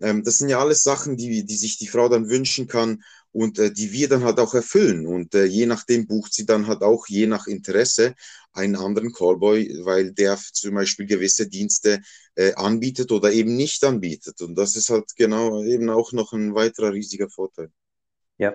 Ähm, 0.00 0.22
das 0.24 0.38
sind 0.38 0.48
ja 0.48 0.58
alles 0.60 0.82
Sachen, 0.82 1.16
die, 1.16 1.44
die 1.44 1.56
sich 1.56 1.78
die 1.78 1.88
Frau 1.88 2.08
dann 2.08 2.28
wünschen 2.28 2.66
kann 2.68 3.02
und 3.36 3.58
äh, 3.58 3.70
die 3.70 3.92
wir 3.92 4.08
dann 4.08 4.24
halt 4.24 4.38
auch 4.38 4.54
erfüllen. 4.54 5.06
Und 5.06 5.34
äh, 5.34 5.44
je 5.44 5.66
nachdem 5.66 6.06
bucht 6.06 6.32
sie 6.32 6.46
dann 6.46 6.66
halt 6.66 6.80
auch, 6.80 7.06
je 7.06 7.26
nach 7.26 7.46
Interesse, 7.46 8.14
einen 8.54 8.76
anderen 8.76 9.12
Callboy, 9.12 9.84
weil 9.84 10.12
der 10.12 10.38
zum 10.38 10.74
Beispiel 10.74 11.04
gewisse 11.04 11.46
Dienste 11.46 12.00
äh, 12.34 12.54
anbietet 12.54 13.12
oder 13.12 13.30
eben 13.30 13.54
nicht 13.54 13.84
anbietet. 13.84 14.40
Und 14.40 14.54
das 14.54 14.74
ist 14.74 14.88
halt 14.88 15.14
genau 15.16 15.62
eben 15.62 15.90
auch 15.90 16.12
noch 16.12 16.32
ein 16.32 16.54
weiterer 16.54 16.94
riesiger 16.94 17.28
Vorteil. 17.28 17.70
Ja, 18.38 18.54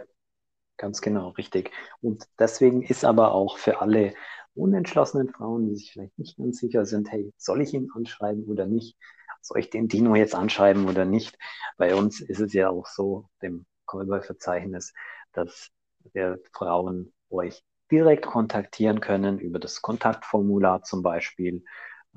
ganz 0.77 0.99
genau, 0.99 1.29
richtig. 1.29 1.69
Und 2.01 2.27
deswegen 2.39 2.81
ist 2.81 3.05
aber 3.05 3.33
auch 3.33 3.59
für 3.59 3.81
alle 3.81 4.15
unentschlossenen 4.55 5.29
Frauen, 5.29 5.69
die 5.69 5.75
sich 5.75 5.91
vielleicht 5.93 6.17
nicht 6.17 6.37
ganz 6.37 6.57
sicher 6.57 6.87
sind, 6.87 7.11
hey, 7.11 7.31
soll 7.37 7.61
ich 7.61 7.75
ihn 7.75 7.89
anschreiben 7.93 8.45
oder 8.45 8.65
nicht? 8.65 8.97
Soll 9.41 9.59
ich 9.59 9.69
den 9.69 9.87
Dino 9.87 10.15
jetzt 10.15 10.33
anschreiben 10.33 10.89
oder 10.89 11.05
nicht? 11.05 11.37
Bei 11.77 11.93
uns 11.93 12.19
ist 12.19 12.39
es 12.39 12.53
ja 12.53 12.71
auch 12.71 12.87
so, 12.87 13.29
dem 13.43 13.67
Callboy-Verzeichnis, 13.91 14.93
dass 15.33 15.69
wir 16.13 16.39
Frauen 16.53 17.13
euch 17.29 17.63
direkt 17.91 18.25
kontaktieren 18.25 19.01
können 19.01 19.39
über 19.39 19.59
das 19.59 19.81
Kontaktformular 19.81 20.83
zum 20.83 21.03
Beispiel 21.03 21.63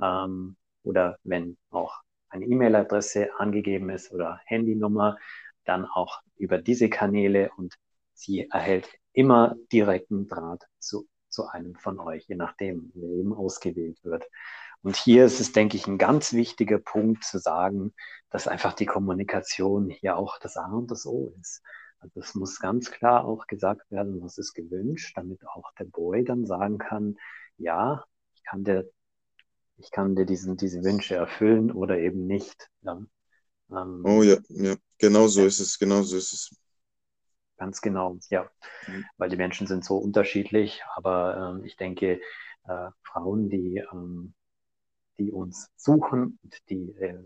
ähm, 0.01 0.57
oder 0.83 1.19
wenn 1.25 1.57
auch 1.71 2.01
eine 2.29 2.47
E-Mail-Adresse 2.47 3.31
angegeben 3.39 3.91
ist 3.91 4.13
oder 4.13 4.41
Handynummer, 4.47 5.19
dann 5.65 5.87
auch 5.87 6.21
über 6.37 6.59
diese 6.59 6.89
Kanäle 6.89 7.51
und 7.57 7.75
sie 8.13 8.49
erhält 8.51 8.89
immer 9.13 9.55
direkten 9.73 10.29
Draht 10.29 10.65
zu, 10.79 11.07
zu 11.29 11.47
einem 11.49 11.75
von 11.77 11.99
euch, 12.01 12.25
je 12.29 12.37
nachdem, 12.37 12.93
wer 12.95 13.09
eben 13.09 13.33
ausgewählt 13.33 13.99
wird. 14.05 14.25
Und 14.85 14.97
hier 14.97 15.25
ist 15.25 15.41
es, 15.41 15.53
denke 15.53 15.77
ich, 15.77 15.87
ein 15.87 15.99
ganz 15.99 16.33
wichtiger 16.33 16.79
Punkt 16.79 17.25
zu 17.25 17.39
sagen, 17.39 17.95
dass 18.31 18.47
einfach 18.47 18.75
die 18.75 18.87
Kommunikation 18.87 19.89
hier 19.91 20.17
auch 20.17 20.39
das 20.39 20.57
A 20.57 20.67
und 20.67 20.91
das 20.91 21.07
O 21.07 21.35
ist. 21.41 21.63
Also 22.01 22.21
es 22.21 22.35
muss 22.35 22.61
ganz 22.61 22.91
klar 22.91 23.25
auch 23.25 23.47
gesagt 23.47 23.91
werden, 23.91 24.23
was 24.23 24.37
ist 24.39 24.53
gewünscht, 24.53 25.17
damit 25.17 25.47
auch 25.49 25.73
der 25.79 25.87
Boy 25.87 26.23
dann 26.23 26.45
sagen 26.45 26.79
kann, 26.79 27.17
ja, 27.57 28.05
ich 28.35 28.45
kann 28.45 28.63
dir 28.63 28.91
ich 29.77 29.91
kann 29.91 30.15
dir 30.15 30.27
diesen, 30.27 30.57
diese 30.57 30.83
Wünsche 30.85 31.17
erfüllen 31.17 31.71
oder 31.73 31.99
eben 31.99 32.27
nicht. 32.27 32.71
Ja. 32.83 33.03
Ähm, 33.71 34.03
oh 34.05 34.23
ja, 34.23 34.37
ja, 34.49 34.77
genau 34.99 35.27
so 35.27 35.41
ja. 35.41 35.47
ist 35.47 35.61
es, 35.61 35.79
genau 35.79 36.03
so 36.03 36.17
ist 36.17 36.33
es. 36.33 36.57
Ganz 37.57 37.81
genau, 37.81 38.19
ja. 38.31 38.49
Mhm. 38.87 39.05
Weil 39.17 39.31
die 39.31 39.37
Menschen 39.37 39.67
sind 39.67 39.85
so 39.85 39.97
unterschiedlich, 39.97 40.83
aber 40.95 41.57
ähm, 41.57 41.65
ich 41.65 41.77
denke, 41.77 42.21
äh, 42.69 42.91
Frauen, 43.03 43.49
die, 43.49 43.83
ähm, 43.93 44.35
die 45.19 45.33
uns 45.33 45.69
suchen 45.77 46.39
und 46.43 46.71
die 46.71 46.91
äh, 46.99 47.19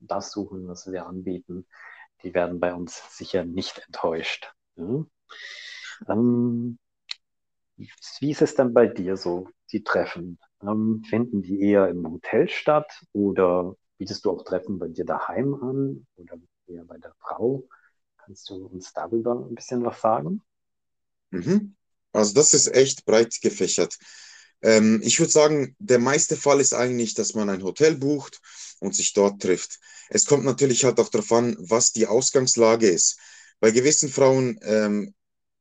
das 0.00 0.30
suchen, 0.30 0.68
was 0.68 0.90
wir 0.90 1.06
anbieten, 1.06 1.66
die 2.22 2.34
werden 2.34 2.60
bei 2.60 2.74
uns 2.74 3.02
sicher 3.16 3.44
nicht 3.44 3.78
enttäuscht. 3.86 4.52
Ja? 4.76 5.04
Ähm, 6.08 6.78
wie 7.76 8.30
ist 8.30 8.42
es 8.42 8.54
dann 8.54 8.74
bei 8.74 8.86
dir 8.86 9.16
so, 9.16 9.48
die 9.72 9.84
Treffen? 9.84 10.38
Ähm, 10.62 11.02
finden 11.08 11.42
die 11.42 11.60
eher 11.60 11.88
im 11.88 12.10
Hotel 12.10 12.48
statt 12.48 13.04
oder 13.12 13.76
bietest 13.98 14.24
du 14.24 14.30
auch 14.30 14.44
Treffen 14.44 14.78
bei 14.78 14.88
dir 14.88 15.04
daheim 15.04 15.54
an 15.54 16.06
oder 16.16 16.38
eher 16.66 16.84
bei 16.84 16.98
der 16.98 17.14
Frau? 17.20 17.64
Kannst 18.16 18.50
du 18.50 18.66
uns 18.66 18.92
darüber 18.92 19.34
ein 19.34 19.54
bisschen 19.54 19.84
was 19.84 20.00
sagen? 20.00 20.42
Mhm. 21.30 21.76
Also 22.12 22.34
das 22.34 22.54
ist 22.54 22.74
echt 22.74 23.04
breit 23.04 23.38
gefächert. 23.40 23.96
Ähm, 24.62 25.00
ich 25.04 25.18
würde 25.20 25.32
sagen, 25.32 25.76
der 25.78 25.98
meiste 25.98 26.36
Fall 26.36 26.60
ist 26.60 26.74
eigentlich, 26.74 27.14
dass 27.14 27.34
man 27.34 27.48
ein 27.48 27.62
Hotel 27.62 27.96
bucht 27.96 28.40
und 28.80 28.94
sich 28.94 29.12
dort 29.12 29.40
trifft. 29.40 29.78
Es 30.08 30.26
kommt 30.26 30.44
natürlich 30.44 30.84
halt 30.84 30.98
auch 31.00 31.08
darauf 31.08 31.30
an, 31.32 31.56
was 31.58 31.92
die 31.92 32.06
Ausgangslage 32.06 32.88
ist. 32.88 33.18
Bei 33.60 33.70
gewissen 33.70 34.08
Frauen, 34.08 34.58
ähm, 34.62 35.14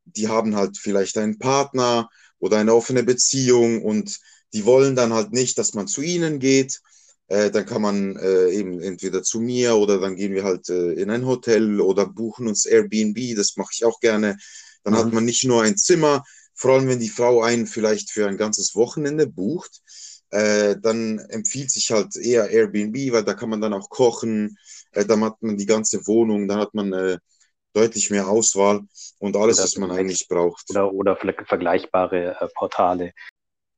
die 0.05 0.27
haben 0.27 0.55
halt 0.55 0.77
vielleicht 0.77 1.17
einen 1.17 1.37
Partner 1.37 2.09
oder 2.39 2.57
eine 2.57 2.73
offene 2.73 3.03
Beziehung 3.03 3.83
und 3.83 4.19
die 4.53 4.65
wollen 4.65 4.95
dann 4.95 5.13
halt 5.13 5.33
nicht, 5.33 5.57
dass 5.57 5.73
man 5.73 5.87
zu 5.87 6.01
ihnen 6.01 6.39
geht. 6.39 6.79
Äh, 7.27 7.51
dann 7.51 7.65
kann 7.65 7.81
man 7.81 8.15
äh, 8.15 8.49
eben 8.51 8.81
entweder 8.81 9.21
zu 9.21 9.41
mir 9.41 9.75
oder 9.75 9.99
dann 9.99 10.15
gehen 10.15 10.33
wir 10.33 10.45
halt 10.45 10.69
äh, 10.69 10.93
in 10.93 11.09
ein 11.09 11.25
Hotel 11.25 11.81
oder 11.81 12.05
buchen 12.05 12.47
uns 12.47 12.65
Airbnb. 12.65 13.35
Das 13.35 13.57
mache 13.57 13.71
ich 13.73 13.83
auch 13.83 13.99
gerne. 13.99 14.37
Dann 14.83 14.93
mhm. 14.93 14.97
hat 14.97 15.13
man 15.13 15.25
nicht 15.25 15.43
nur 15.43 15.63
ein 15.63 15.75
Zimmer, 15.75 16.23
vor 16.57 16.73
allem 16.73 16.87
wenn 16.87 16.99
die 16.99 17.09
Frau 17.09 17.41
einen 17.41 17.67
vielleicht 17.67 18.11
für 18.11 18.27
ein 18.27 18.37
ganzes 18.37 18.75
Wochenende 18.75 19.27
bucht. 19.27 19.81
Äh, 20.29 20.75
dann 20.81 21.19
empfiehlt 21.19 21.71
sich 21.71 21.91
halt 21.91 22.17
eher 22.17 22.49
Airbnb, 22.49 23.13
weil 23.13 23.23
da 23.23 23.33
kann 23.33 23.49
man 23.49 23.61
dann 23.61 23.73
auch 23.73 23.89
kochen. 23.89 24.57
Äh, 24.91 25.05
dann 25.05 25.23
hat 25.23 25.41
man 25.41 25.55
die 25.55 25.67
ganze 25.67 26.05
Wohnung, 26.05 26.47
dann 26.47 26.59
hat 26.59 26.73
man 26.73 26.91
äh, 26.91 27.17
deutlich 27.73 28.09
mehr 28.09 28.27
Auswahl 28.27 28.81
und 29.19 29.37
alles, 29.37 29.57
oder 29.57 29.63
was 29.63 29.77
man 29.77 29.91
eigentlich 29.91 30.27
braucht. 30.27 30.69
Oder, 30.71 30.91
oder 30.91 31.15
vergleichbare 31.15 32.49
Portale. 32.55 33.13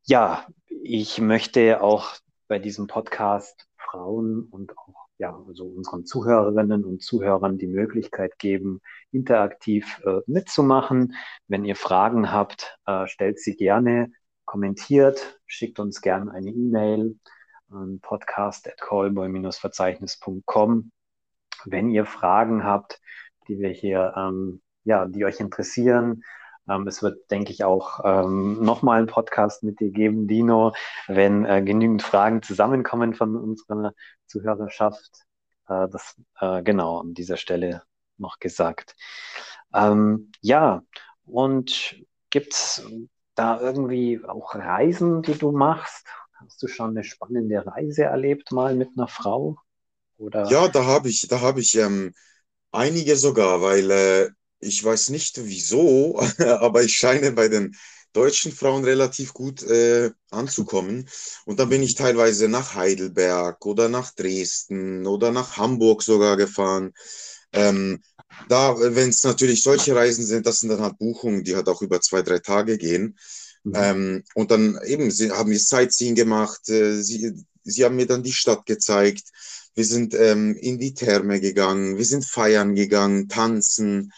Ja, 0.06 0.48
ich 0.70 1.20
möchte 1.20 1.82
auch 1.82 2.16
bei 2.48 2.58
diesem 2.58 2.88
Podcast 2.88 3.68
Frauen 3.78 4.48
und 4.50 4.76
auch 4.78 4.99
ja, 5.20 5.40
also 5.48 5.66
unseren 5.66 6.06
Zuhörerinnen 6.06 6.84
und 6.86 7.04
Zuhörern 7.04 7.58
die 7.58 7.68
Möglichkeit 7.68 8.40
geben, 8.40 8.80
interaktiv 9.12 10.02
äh, 10.06 10.22
mitzumachen. 10.28 11.14
Wenn 11.48 11.66
ihr 11.66 11.76
Fragen 11.76 12.32
habt, 12.32 12.78
äh, 12.86 13.06
stellt 13.06 13.38
sie 13.40 13.58
gerne, 13.58 14.14
kommentiert, 14.46 15.42
schickt 15.46 15.80
uns 15.80 16.00
gerne 16.02 16.32
eine 16.32 16.50
E-Mail 16.50 17.20
an 17.70 18.00
podcast.callboy-verzeichnis.com. 18.00 20.92
Wenn 21.66 21.90
ihr 21.90 22.06
Fragen 22.06 22.64
habt, 22.64 23.02
die 23.50 23.60
wir 23.60 23.72
hier, 23.72 24.14
ähm, 24.16 24.62
ja, 24.86 25.06
die 25.06 25.26
euch 25.26 25.42
interessieren, 25.42 26.24
es 26.88 27.02
wird, 27.02 27.30
denke 27.32 27.52
ich, 27.52 27.64
auch 27.64 28.00
ähm, 28.04 28.64
nochmal 28.64 29.00
einen 29.00 29.08
Podcast 29.08 29.64
mit 29.64 29.80
dir 29.80 29.92
geben, 29.92 30.28
Dino, 30.28 30.74
wenn 31.08 31.46
äh, 31.46 31.62
genügend 31.62 32.04
Fragen 32.04 32.42
zusammenkommen 32.42 33.14
von 33.14 33.36
unserer 33.36 33.94
Zuhörerschaft. 34.28 35.26
Äh, 35.68 35.88
das 35.90 36.16
äh, 36.40 36.62
genau 36.64 37.00
an 37.00 37.14
dieser 37.14 37.38
Stelle 37.38 37.84
noch 38.18 38.40
gesagt. 38.40 38.96
Ähm, 39.74 40.32
ja, 40.42 40.82
und 41.26 41.96
gibt 42.30 42.54
es 42.54 42.84
da 43.36 43.60
irgendwie 43.60 44.22
auch 44.28 44.56
Reisen, 44.56 45.22
die 45.22 45.38
du 45.38 45.52
machst? 45.52 46.06
Hast 46.34 46.62
du 46.62 46.68
schon 46.68 46.92
eine 46.92 47.04
spannende 47.04 47.66
Reise 47.66 48.04
erlebt 48.04 48.52
mal 48.52 48.76
mit 48.76 48.90
einer 48.98 49.08
Frau? 49.08 49.58
Oder? 50.18 50.46
Ja, 50.50 50.68
da 50.68 50.86
habe 50.86 51.10
ich, 51.10 51.28
da 51.28 51.42
habe 51.42 51.62
ich 51.62 51.76
ähm, 51.76 52.14
einige 52.72 53.16
sogar, 53.16 53.62
weil 53.62 53.92
äh, 53.92 54.30
ich 54.60 54.84
weiß 54.84 55.10
nicht 55.10 55.40
wieso, 55.44 56.20
aber 56.40 56.84
ich 56.84 56.96
scheine 56.96 57.32
bei 57.32 57.48
den 57.48 57.76
deutschen 58.14 58.52
Frauen 58.52 58.84
relativ 58.84 59.34
gut 59.34 59.64
äh, 59.64 60.12
anzukommen. 60.32 61.08
Und 61.46 61.60
dann 61.60 61.70
bin 61.70 61.84
ich 61.84 61.96
teilweise 61.96 62.48
nach 62.48 62.76
Heidelberg 62.76 63.66
oder 63.66 63.88
nach 63.88 64.12
Dresden 64.16 65.06
oder 65.06 65.32
nach 65.32 65.58
Hamburg 65.58 66.02
sogar 66.02 66.36
gefahren. 66.38 66.94
Ähm, 67.54 68.02
da, 68.48 68.76
wenn 68.80 69.10
es 69.10 69.24
natürlich 69.24 69.64
solche 69.64 69.96
Reisen 69.96 70.26
sind, 70.26 70.46
das 70.46 70.60
sind 70.60 70.70
dann 70.70 70.82
halt 70.82 70.98
Buchungen, 70.98 71.44
die 71.44 71.56
halt 71.56 71.68
auch 71.68 71.82
über 71.82 72.02
zwei, 72.02 72.22
drei 72.22 72.40
Tage 72.40 72.78
gehen. 72.78 73.18
Mhm. 73.64 73.74
Ähm, 73.76 74.24
und 74.36 74.52
dann 74.52 74.80
eben, 74.86 75.12
sie 75.12 75.32
haben 75.32 75.52
wir 75.52 75.60
Sightseeing 75.60 76.16
gemacht, 76.16 76.70
äh, 76.70 77.02
sie, 77.02 77.34
sie 77.64 77.86
haben 77.86 77.96
mir 77.96 78.08
dann 78.08 78.24
die 78.24 78.34
Stadt 78.34 78.66
gezeigt. 78.66 79.30
Wir 79.76 79.86
sind 79.86 80.14
ähm, 80.14 80.56
in 80.56 80.80
die 80.80 80.94
Therme 80.94 81.40
gegangen, 81.40 81.98
wir 81.98 82.06
sind 82.06 82.26
feiern 82.26 82.76
gegangen, 82.76 83.30
tanzen. 83.30 84.12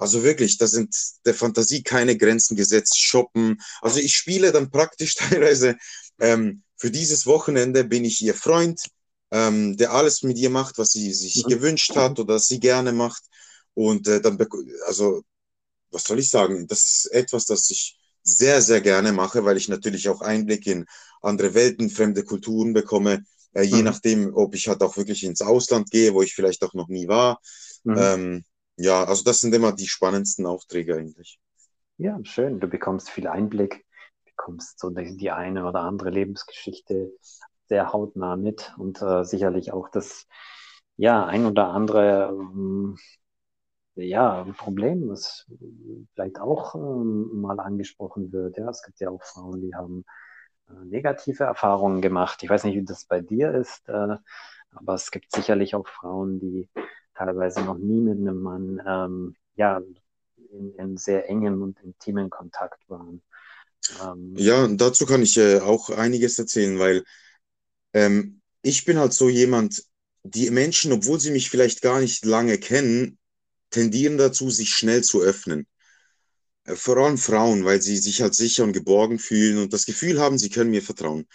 Also 0.00 0.22
wirklich, 0.22 0.56
da 0.56 0.66
sind 0.66 0.96
der 1.26 1.34
Fantasie 1.34 1.82
keine 1.82 2.16
Grenzen 2.16 2.56
gesetzt, 2.56 2.98
shoppen. 2.98 3.60
Also 3.82 4.00
ich 4.00 4.14
spiele 4.14 4.50
dann 4.50 4.70
praktisch 4.70 5.14
teilweise, 5.16 5.76
ähm, 6.18 6.62
für 6.76 6.90
dieses 6.90 7.26
Wochenende 7.26 7.84
bin 7.84 8.06
ich 8.06 8.22
ihr 8.22 8.34
Freund, 8.34 8.80
ähm, 9.30 9.76
der 9.76 9.92
alles 9.92 10.22
mit 10.22 10.38
ihr 10.38 10.48
macht, 10.48 10.78
was 10.78 10.92
sie 10.92 11.12
sich 11.12 11.44
mhm. 11.44 11.50
gewünscht 11.50 11.94
hat 11.94 12.18
oder 12.18 12.38
sie 12.38 12.58
gerne 12.58 12.92
macht. 12.92 13.22
Und 13.74 14.08
äh, 14.08 14.22
dann, 14.22 14.38
also, 14.86 15.22
was 15.90 16.04
soll 16.04 16.18
ich 16.18 16.30
sagen? 16.30 16.66
Das 16.66 16.86
ist 16.86 17.12
etwas, 17.12 17.44
das 17.44 17.68
ich 17.70 17.98
sehr, 18.22 18.62
sehr 18.62 18.80
gerne 18.80 19.12
mache, 19.12 19.44
weil 19.44 19.58
ich 19.58 19.68
natürlich 19.68 20.08
auch 20.08 20.22
Einblick 20.22 20.66
in 20.66 20.86
andere 21.20 21.52
Welten, 21.52 21.90
fremde 21.90 22.24
Kulturen 22.24 22.72
bekomme, 22.72 23.24
äh, 23.52 23.62
je 23.62 23.76
mhm. 23.76 23.84
nachdem, 23.84 24.34
ob 24.34 24.54
ich 24.54 24.66
halt 24.66 24.82
auch 24.82 24.96
wirklich 24.96 25.24
ins 25.24 25.42
Ausland 25.42 25.90
gehe, 25.90 26.14
wo 26.14 26.22
ich 26.22 26.34
vielleicht 26.34 26.62
auch 26.64 26.72
noch 26.72 26.88
nie 26.88 27.06
war. 27.06 27.40
Mhm. 27.84 27.96
Ähm, 27.98 28.44
ja, 28.80 29.04
also 29.04 29.22
das 29.24 29.40
sind 29.40 29.54
immer 29.54 29.72
die 29.72 29.88
spannendsten 29.88 30.46
Aufträge 30.46 30.96
eigentlich. 30.96 31.38
Ja, 31.98 32.18
schön. 32.22 32.60
Du 32.60 32.66
bekommst 32.66 33.10
viel 33.10 33.26
Einblick, 33.26 33.84
bekommst 34.24 34.78
so 34.78 34.88
die, 34.90 35.30
eine 35.30 35.66
oder 35.66 35.80
andere 35.80 36.08
Lebensgeschichte 36.10 37.12
sehr 37.68 37.92
hautnah 37.92 38.36
mit 38.36 38.74
und 38.78 39.02
äh, 39.02 39.24
sicherlich 39.24 39.72
auch 39.72 39.90
das 39.90 40.26
ja 40.96 41.26
ein 41.26 41.44
oder 41.44 41.68
andere 41.68 42.30
ähm, 42.30 42.96
ja 43.96 44.44
Problem, 44.56 45.08
was 45.10 45.46
vielleicht 46.14 46.40
auch 46.40 46.74
ähm, 46.74 47.40
mal 47.40 47.60
angesprochen 47.60 48.32
wird. 48.32 48.56
Ja, 48.56 48.70
es 48.70 48.82
gibt 48.82 48.98
ja 49.00 49.10
auch 49.10 49.22
Frauen, 49.22 49.60
die 49.60 49.74
haben 49.74 50.04
äh, 50.70 50.84
negative 50.86 51.44
Erfahrungen 51.44 52.00
gemacht. 52.00 52.42
Ich 52.42 52.50
weiß 52.50 52.64
nicht, 52.64 52.76
wie 52.76 52.84
das 52.84 53.04
bei 53.04 53.20
dir 53.20 53.52
ist, 53.54 53.88
äh, 53.88 54.16
aber 54.72 54.94
es 54.94 55.10
gibt 55.10 55.32
sicherlich 55.32 55.74
auch 55.74 55.86
Frauen, 55.86 56.40
die 56.40 56.70
teilweise 57.20 57.60
noch 57.62 57.78
nie 57.78 58.00
mit 58.00 58.18
einem 58.18 58.40
Mann 58.40 58.82
ähm, 58.86 59.36
ja, 59.56 59.82
in, 60.52 60.74
in, 60.76 60.96
sehr 60.96 61.28
engem 61.28 61.62
und 61.62 61.78
intimen 61.82 62.30
Kontakt 62.30 62.80
waren. 62.88 63.22
Ähm, 64.02 64.34
ja, 64.36 64.66
dazu 64.68 65.04
kann 65.04 65.22
ich 65.22 65.36
äh, 65.36 65.60
auch 65.60 65.90
einiges 65.90 66.38
erzählen, 66.38 66.78
weil 66.78 67.04
ähm, 67.92 68.40
ich 68.62 68.84
bin 68.86 68.98
halt 68.98 69.12
so 69.12 69.28
jemand, 69.28 69.84
die 70.22 70.50
Menschen, 70.50 70.92
obwohl 70.92 71.20
sie 71.20 71.30
mich 71.30 71.50
vielleicht 71.50 71.82
gar 71.82 72.00
nicht 72.00 72.24
lange 72.24 72.58
kennen, 72.58 73.18
tendieren 73.70 74.16
dazu, 74.18 74.50
sich 74.50 74.70
schnell 74.70 75.02
zu 75.04 75.20
öffnen. 75.20 75.66
äh, 76.64 76.76
vor 76.76 76.96
allem 76.98 77.18
Frauen, 77.18 77.64
weil 77.64 77.82
sie 77.82 77.96
sich 77.98 78.22
halt 78.22 78.34
sicher 78.34 78.64
und 78.64 78.72
geborgen 78.72 79.18
fühlen 79.18 79.58
und 79.58 79.72
das 79.72 79.86
Gefühl 79.86 80.20
haben, 80.20 80.38
sie 80.38 80.50
können 80.50 80.70
mir 80.70 80.82
vertrauen. 80.82 81.26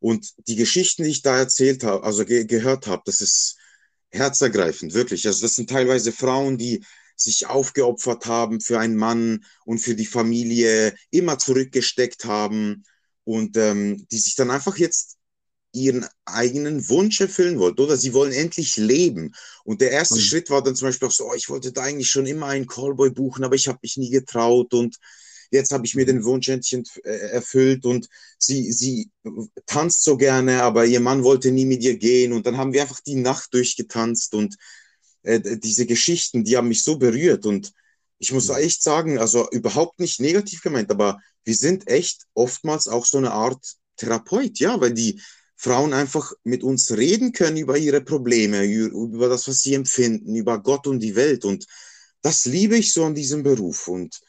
Und 0.00 0.34
die 0.48 0.56
Geschichten, 0.56 1.04
die 1.04 1.10
ich 1.10 1.22
da 1.22 1.38
erzählt 1.38 1.84
habe, 1.84 2.04
also 2.04 2.24
ge 2.24 2.44
gehört 2.46 2.86
habe, 2.86 3.02
das 3.06 3.20
ist 3.20 3.58
herzergreifend, 4.10 4.94
wirklich. 4.94 5.26
Also 5.26 5.42
das 5.42 5.54
sind 5.54 5.70
teilweise 5.70 6.12
Frauen, 6.12 6.58
die 6.58 6.84
sich 7.16 7.46
aufgeopfert 7.46 8.26
haben 8.26 8.60
für 8.60 8.78
einen 8.78 8.96
Mann 8.96 9.44
und 9.64 9.78
für 9.78 9.94
die 9.94 10.06
Familie, 10.06 10.94
immer 11.10 11.38
zurückgesteckt 11.38 12.24
haben 12.26 12.84
und 13.24 13.56
ähm, 13.56 14.06
die 14.10 14.18
sich 14.18 14.34
dann 14.34 14.50
einfach 14.50 14.76
jetzt 14.76 15.16
ihren 15.72 16.06
eigenen 16.24 16.88
Wunsch 16.88 17.20
erfüllen 17.20 17.58
wollten, 17.58 17.82
oder? 17.82 17.96
Sie 17.96 18.14
wollen 18.14 18.32
endlich 18.32 18.76
leben. 18.76 19.32
Und 19.64 19.80
der 19.80 19.90
erste 19.90 20.16
mhm. 20.16 20.20
Schritt 20.20 20.50
war 20.50 20.62
dann 20.62 20.74
zum 20.74 20.88
Beispiel 20.88 21.08
auch 21.08 21.12
so, 21.12 21.28
oh, 21.28 21.34
ich 21.34 21.48
wollte 21.48 21.72
da 21.72 21.82
eigentlich 21.82 22.10
schon 22.10 22.26
immer 22.26 22.46
einen 22.46 22.66
Callboy 22.66 23.10
buchen, 23.10 23.44
aber 23.44 23.54
ich 23.56 23.68
habe 23.68 23.78
mich 23.82 23.96
nie 23.96 24.10
getraut 24.10 24.72
und 24.72 24.96
jetzt 25.50 25.72
habe 25.72 25.86
ich 25.86 25.94
mir 25.94 26.06
den 26.06 26.24
Wunsch 26.24 26.48
äh, 26.48 26.82
erfüllt 27.04 27.84
und 27.84 28.08
sie, 28.38 28.72
sie 28.72 29.10
tanzt 29.66 30.04
so 30.04 30.16
gerne, 30.16 30.62
aber 30.62 30.84
ihr 30.84 31.00
Mann 31.00 31.24
wollte 31.24 31.50
nie 31.50 31.64
mit 31.64 31.82
ihr 31.82 31.96
gehen 31.96 32.32
und 32.32 32.46
dann 32.46 32.56
haben 32.56 32.72
wir 32.72 32.82
einfach 32.82 33.00
die 33.00 33.16
Nacht 33.16 33.52
durchgetanzt 33.54 34.34
und 34.34 34.56
äh, 35.22 35.58
diese 35.58 35.86
Geschichten, 35.86 36.44
die 36.44 36.56
haben 36.56 36.68
mich 36.68 36.82
so 36.82 36.98
berührt 36.98 37.46
und 37.46 37.72
ich 38.18 38.32
muss 38.32 38.48
echt 38.48 38.82
sagen, 38.82 39.18
also 39.18 39.48
überhaupt 39.50 40.00
nicht 40.00 40.20
negativ 40.20 40.62
gemeint, 40.62 40.90
aber 40.90 41.20
wir 41.44 41.54
sind 41.54 41.88
echt 41.88 42.22
oftmals 42.34 42.88
auch 42.88 43.04
so 43.04 43.18
eine 43.18 43.32
Art 43.32 43.76
Therapeut, 43.96 44.58
ja, 44.58 44.80
weil 44.80 44.92
die 44.92 45.20
Frauen 45.56 45.94
einfach 45.94 46.32
mit 46.44 46.62
uns 46.62 46.90
reden 46.92 47.32
können 47.32 47.56
über 47.56 47.78
ihre 47.78 48.02
Probleme, 48.02 48.64
über 48.64 49.28
das, 49.28 49.48
was 49.48 49.60
sie 49.60 49.74
empfinden, 49.74 50.36
über 50.36 50.62
Gott 50.62 50.86
und 50.86 51.00
die 51.00 51.16
Welt. 51.16 51.44
Und 51.44 51.66
das 52.20 52.44
liebe 52.44 52.76
ich 52.76 52.92
so 52.92 53.04
an 53.04 53.14
diesem 53.14 53.42
Beruf. 53.42 53.88
Und 53.88 54.20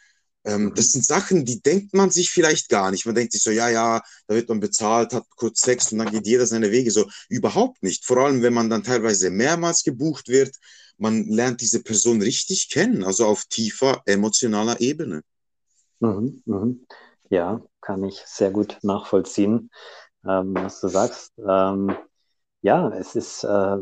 ähm, 0.48 0.72
das 0.76 0.92
sind 0.92 1.06
Sachen, 1.06 1.44
die 1.44 1.62
denkt 1.62 1.94
man 1.94 2.10
sich 2.10 2.32
vielleicht 2.32 2.70
gar 2.70 2.90
nicht. 2.90 3.06
Man 3.06 3.16
denkt 3.16 3.34
sich 3.34 3.44
so, 3.44 3.52
ja, 3.52 3.70
ja, 3.70 4.02
da 4.28 4.36
wird 4.36 4.48
man 4.48 4.62
bezahlt, 4.62 5.14
hat 5.14 5.26
kurz 5.36 5.60
Sex 5.60 5.92
und 5.92 6.00
dann 6.00 6.10
geht 6.10 6.26
jeder 6.26 6.46
seine 6.46 6.72
Wege. 6.72 6.90
So 6.90 7.06
überhaupt 7.28 7.84
nicht. 7.84 8.06
Vor 8.06 8.18
allem, 8.18 8.42
wenn 8.42 8.54
man 8.54 8.70
dann 8.70 8.84
teilweise 8.84 9.30
mehrmals 9.30 9.84
gebucht 9.84 10.30
wird, 10.30 10.56
man 10.98 11.26
lernt 11.28 11.60
diese 11.62 11.84
Person 11.84 12.22
richtig 12.22 12.70
kennen, 12.70 13.04
also 13.04 13.26
auf 13.26 13.44
tiefer 13.46 14.02
emotionaler 14.06 14.80
Ebene. 14.80 15.22
Mhm, 16.00 16.42
mhm. 16.46 16.88
Ja, 17.30 17.62
kann 17.82 18.04
ich 18.06 18.24
sehr 18.26 18.52
gut 18.52 18.78
nachvollziehen, 18.84 19.70
ähm, 20.26 20.54
was 20.56 20.80
du 20.80 20.88
sagst. 20.88 21.34
Ähm, 21.46 21.94
ja, 22.62 22.90
es 22.90 23.16
ist 23.16 23.44
äh, 23.44 23.78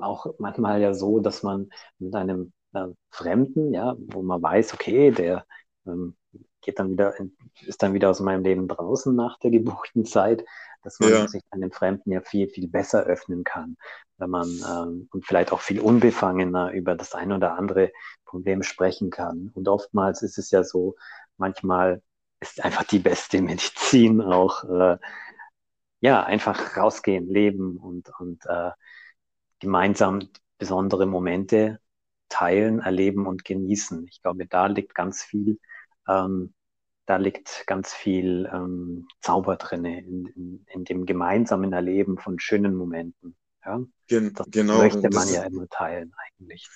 auch 0.00 0.26
manchmal 0.38 0.80
ja 0.80 0.92
so, 0.92 1.20
dass 1.20 1.44
man 1.44 1.70
mit 1.98 2.14
einem 2.14 2.52
äh, 2.72 2.88
Fremden, 3.10 3.72
ja, 3.72 3.94
wo 3.98 4.22
man 4.22 4.42
weiß, 4.42 4.74
okay, 4.74 5.12
der 5.12 5.46
ähm, 5.86 6.16
geht 6.60 6.78
dann 6.78 6.90
wieder, 6.90 7.14
ist 7.66 7.82
dann 7.82 7.94
wieder 7.94 8.10
aus 8.10 8.20
meinem 8.20 8.42
Leben 8.42 8.68
draußen 8.68 9.14
nach 9.14 9.38
der 9.38 9.50
gebuchten 9.50 10.04
Zeit, 10.04 10.44
dass 10.82 11.00
man 11.00 11.10
ja. 11.10 11.28
sich 11.28 11.42
einem 11.50 11.72
Fremden 11.72 12.12
ja 12.12 12.20
viel, 12.20 12.48
viel 12.48 12.68
besser 12.68 13.04
öffnen 13.04 13.44
kann, 13.44 13.76
wenn 14.18 14.30
man 14.30 14.48
ähm, 14.48 15.08
und 15.10 15.26
vielleicht 15.26 15.52
auch 15.52 15.60
viel 15.60 15.80
unbefangener 15.80 16.72
über 16.72 16.94
das 16.94 17.14
ein 17.14 17.32
oder 17.32 17.56
andere 17.56 17.92
Problem 18.24 18.62
sprechen 18.62 19.10
kann. 19.10 19.50
Und 19.54 19.68
oftmals 19.68 20.22
ist 20.22 20.38
es 20.38 20.50
ja 20.50 20.62
so, 20.62 20.96
manchmal 21.36 22.02
ist 22.40 22.62
einfach 22.62 22.84
die 22.84 22.98
beste 22.98 23.40
Medizin 23.42 24.20
auch, 24.20 24.64
äh, 24.64 24.98
ja, 26.00 26.22
einfach 26.22 26.76
rausgehen, 26.76 27.28
leben 27.28 27.78
und, 27.78 28.10
und 28.18 28.44
äh, 28.46 28.70
gemeinsam 29.58 30.28
besondere 30.58 31.06
Momente 31.06 31.80
teilen, 32.28 32.80
erleben 32.80 33.26
und 33.26 33.44
genießen. 33.44 34.06
Ich 34.08 34.20
glaube, 34.20 34.46
da 34.46 34.66
liegt 34.66 34.94
ganz 34.94 35.22
viel 35.22 35.58
ähm, 36.08 36.54
da 37.06 37.16
liegt 37.16 37.64
ganz 37.66 37.92
viel 37.92 38.48
ähm, 38.52 39.06
Zauber 39.20 39.56
drin 39.56 39.84
in, 39.84 40.26
in, 40.26 40.66
in, 40.72 40.84
dem 40.84 41.06
gemeinsamen 41.06 41.72
Erleben 41.72 42.18
von 42.18 42.38
schönen 42.38 42.74
Momenten. 42.74 43.36
Ja? 43.64 43.80
Gen 44.06 44.32
das 44.34 44.46
genau. 44.50 44.78
möchte 44.78 45.10
man 45.10 45.28
ja 45.28 45.44
immer 45.44 45.68
teilen 45.68 46.12
eigentlich. 46.16 46.68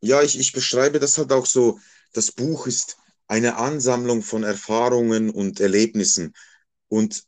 Ja, 0.00 0.22
ich, 0.22 0.38
ich 0.38 0.52
beschreibe 0.52 1.00
das 1.00 1.18
halt 1.18 1.32
auch 1.32 1.46
so, 1.46 1.78
das 2.12 2.30
Buch 2.30 2.66
ist 2.66 2.98
eine 3.26 3.56
Ansammlung 3.56 4.22
von 4.22 4.44
Erfahrungen 4.44 5.30
und 5.30 5.60
Erlebnissen. 5.60 6.34
Und 6.88 7.24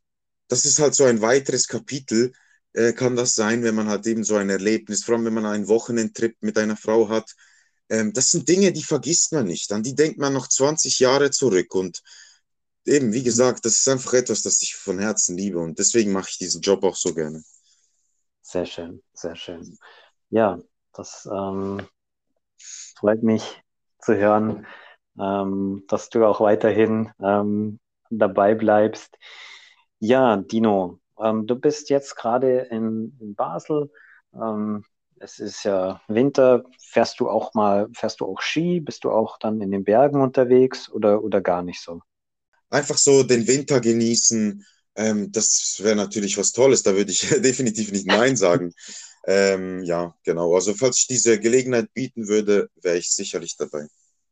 das 0.48 0.64
ist 0.64 0.78
halt 0.78 0.94
so 0.94 1.04
ein 1.04 1.22
weiteres 1.22 1.66
Kapitel, 1.66 2.32
äh, 2.74 2.92
kann 2.92 3.16
das 3.16 3.34
sein, 3.34 3.62
wenn 3.62 3.74
man 3.74 3.88
halt 3.88 4.06
eben 4.06 4.22
so 4.22 4.36
ein 4.36 4.50
Erlebnis, 4.50 5.04
vor 5.04 5.14
allem 5.14 5.24
wenn 5.24 5.34
man 5.34 5.46
einen 5.46 5.68
Wochenendtrip 5.68 6.36
mit 6.40 6.58
einer 6.58 6.76
Frau 6.76 7.08
hat, 7.08 7.34
ähm, 7.88 8.12
das 8.12 8.30
sind 8.30 8.48
Dinge, 8.48 8.72
die 8.72 8.82
vergisst 8.82 9.32
man 9.32 9.46
nicht. 9.46 9.72
An 9.72 9.82
die 9.82 9.94
denkt 9.94 10.18
man 10.18 10.32
noch 10.32 10.48
20 10.48 10.98
Jahre 10.98 11.30
zurück. 11.30 11.74
Und 11.74 12.02
eben, 12.84 13.12
wie 13.12 13.22
gesagt, 13.22 13.64
das 13.64 13.78
ist 13.78 13.88
einfach 13.88 14.14
etwas, 14.14 14.42
das 14.42 14.62
ich 14.62 14.74
von 14.74 14.98
Herzen 14.98 15.36
liebe. 15.36 15.58
Und 15.58 15.78
deswegen 15.78 16.12
mache 16.12 16.28
ich 16.30 16.38
diesen 16.38 16.60
Job 16.60 16.82
auch 16.84 16.96
so 16.96 17.14
gerne. 17.14 17.42
Sehr 18.42 18.66
schön, 18.66 19.02
sehr 19.12 19.36
schön. 19.36 19.76
Ja, 20.30 20.58
das 20.92 21.28
ähm, 21.30 21.86
freut 22.96 23.22
mich 23.22 23.62
zu 24.00 24.16
hören, 24.16 24.66
ähm, 25.18 25.84
dass 25.88 26.10
du 26.10 26.24
auch 26.24 26.40
weiterhin 26.40 27.10
ähm, 27.20 27.80
dabei 28.10 28.54
bleibst. 28.54 29.16
Ja, 29.98 30.36
Dino, 30.36 31.00
ähm, 31.18 31.46
du 31.46 31.56
bist 31.56 31.90
jetzt 31.90 32.16
gerade 32.16 32.68
in, 32.70 33.16
in 33.20 33.34
Basel. 33.34 33.90
Ähm, 34.34 34.84
es 35.20 35.38
ist 35.38 35.64
ja 35.64 36.00
Winter, 36.08 36.64
fährst 36.78 37.20
du 37.20 37.28
auch 37.28 37.54
mal, 37.54 37.88
fährst 37.94 38.20
du 38.20 38.26
auch 38.26 38.40
Ski, 38.40 38.80
bist 38.80 39.04
du 39.04 39.10
auch 39.10 39.38
dann 39.38 39.60
in 39.60 39.70
den 39.70 39.84
Bergen 39.84 40.20
unterwegs 40.20 40.90
oder, 40.90 41.22
oder 41.22 41.40
gar 41.40 41.62
nicht 41.62 41.80
so? 41.80 42.00
Einfach 42.70 42.98
so 42.98 43.22
den 43.22 43.46
Winter 43.46 43.80
genießen, 43.80 44.64
ähm, 44.96 45.30
das 45.30 45.78
wäre 45.82 45.96
natürlich 45.96 46.36
was 46.38 46.52
Tolles, 46.52 46.82
da 46.82 46.94
würde 46.94 47.12
ich 47.12 47.20
definitiv 47.42 47.92
nicht 47.92 48.06
Nein 48.06 48.36
sagen. 48.36 48.72
ähm, 49.26 49.82
ja, 49.84 50.14
genau. 50.24 50.54
Also 50.54 50.74
falls 50.74 50.98
ich 51.00 51.06
diese 51.06 51.38
Gelegenheit 51.38 51.92
bieten 51.92 52.28
würde, 52.28 52.68
wäre 52.82 52.98
ich 52.98 53.10
sicherlich 53.10 53.56
dabei. 53.56 53.86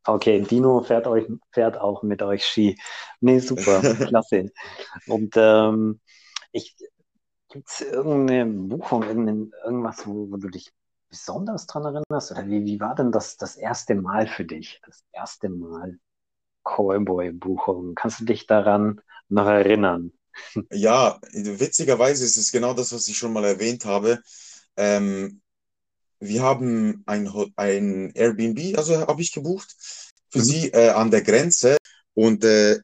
Okay, 0.06 0.40
Dino 0.40 0.82
fährt 0.82 1.06
euch, 1.06 1.24
fährt 1.52 1.78
auch 1.78 2.02
mit 2.02 2.20
euch 2.22 2.44
Ski. 2.44 2.76
Nee, 3.20 3.38
super, 3.38 3.80
klasse. 4.08 4.50
Und 5.06 5.34
ähm, 5.36 6.00
ich, 6.52 6.76
Gibt 7.54 7.70
es 7.70 7.82
irgendeine 7.82 8.46
Buchung, 8.46 9.04
irgendwas, 9.04 10.04
wo, 10.08 10.28
wo, 10.28 10.36
du 10.38 10.48
dich 10.48 10.72
besonders 11.08 11.68
dran 11.68 11.84
erinnerst? 11.84 12.32
Oder 12.32 12.48
wie, 12.48 12.64
wie 12.64 12.80
war 12.80 12.96
denn 12.96 13.12
das, 13.12 13.36
das 13.36 13.54
erste 13.54 13.94
Mal 13.94 14.26
für 14.26 14.44
dich? 14.44 14.80
Das 14.84 15.04
erste 15.12 15.48
Mal 15.50 16.00
Cowboy-Buchung. 16.64 17.94
Kannst 17.94 18.18
du 18.18 18.24
dich 18.24 18.48
daran 18.48 19.00
noch 19.28 19.46
erinnern? 19.46 20.10
Ja, 20.72 21.20
witzigerweise 21.32 22.24
ist 22.24 22.36
es 22.36 22.50
genau 22.50 22.74
das, 22.74 22.92
was 22.92 23.06
ich 23.06 23.16
schon 23.16 23.32
mal 23.32 23.44
erwähnt 23.44 23.84
habe. 23.84 24.20
Ähm, 24.76 25.40
wir 26.18 26.42
haben 26.42 27.04
ein, 27.06 27.30
ein 27.54 28.10
Airbnb, 28.16 28.76
also 28.76 28.98
habe 29.06 29.22
ich 29.22 29.32
gebucht, 29.32 29.76
für 30.28 30.40
mhm. 30.40 30.42
sie 30.42 30.70
äh, 30.70 30.88
an 30.88 31.12
der 31.12 31.22
Grenze. 31.22 31.76
Und 32.14 32.42
äh, 32.42 32.80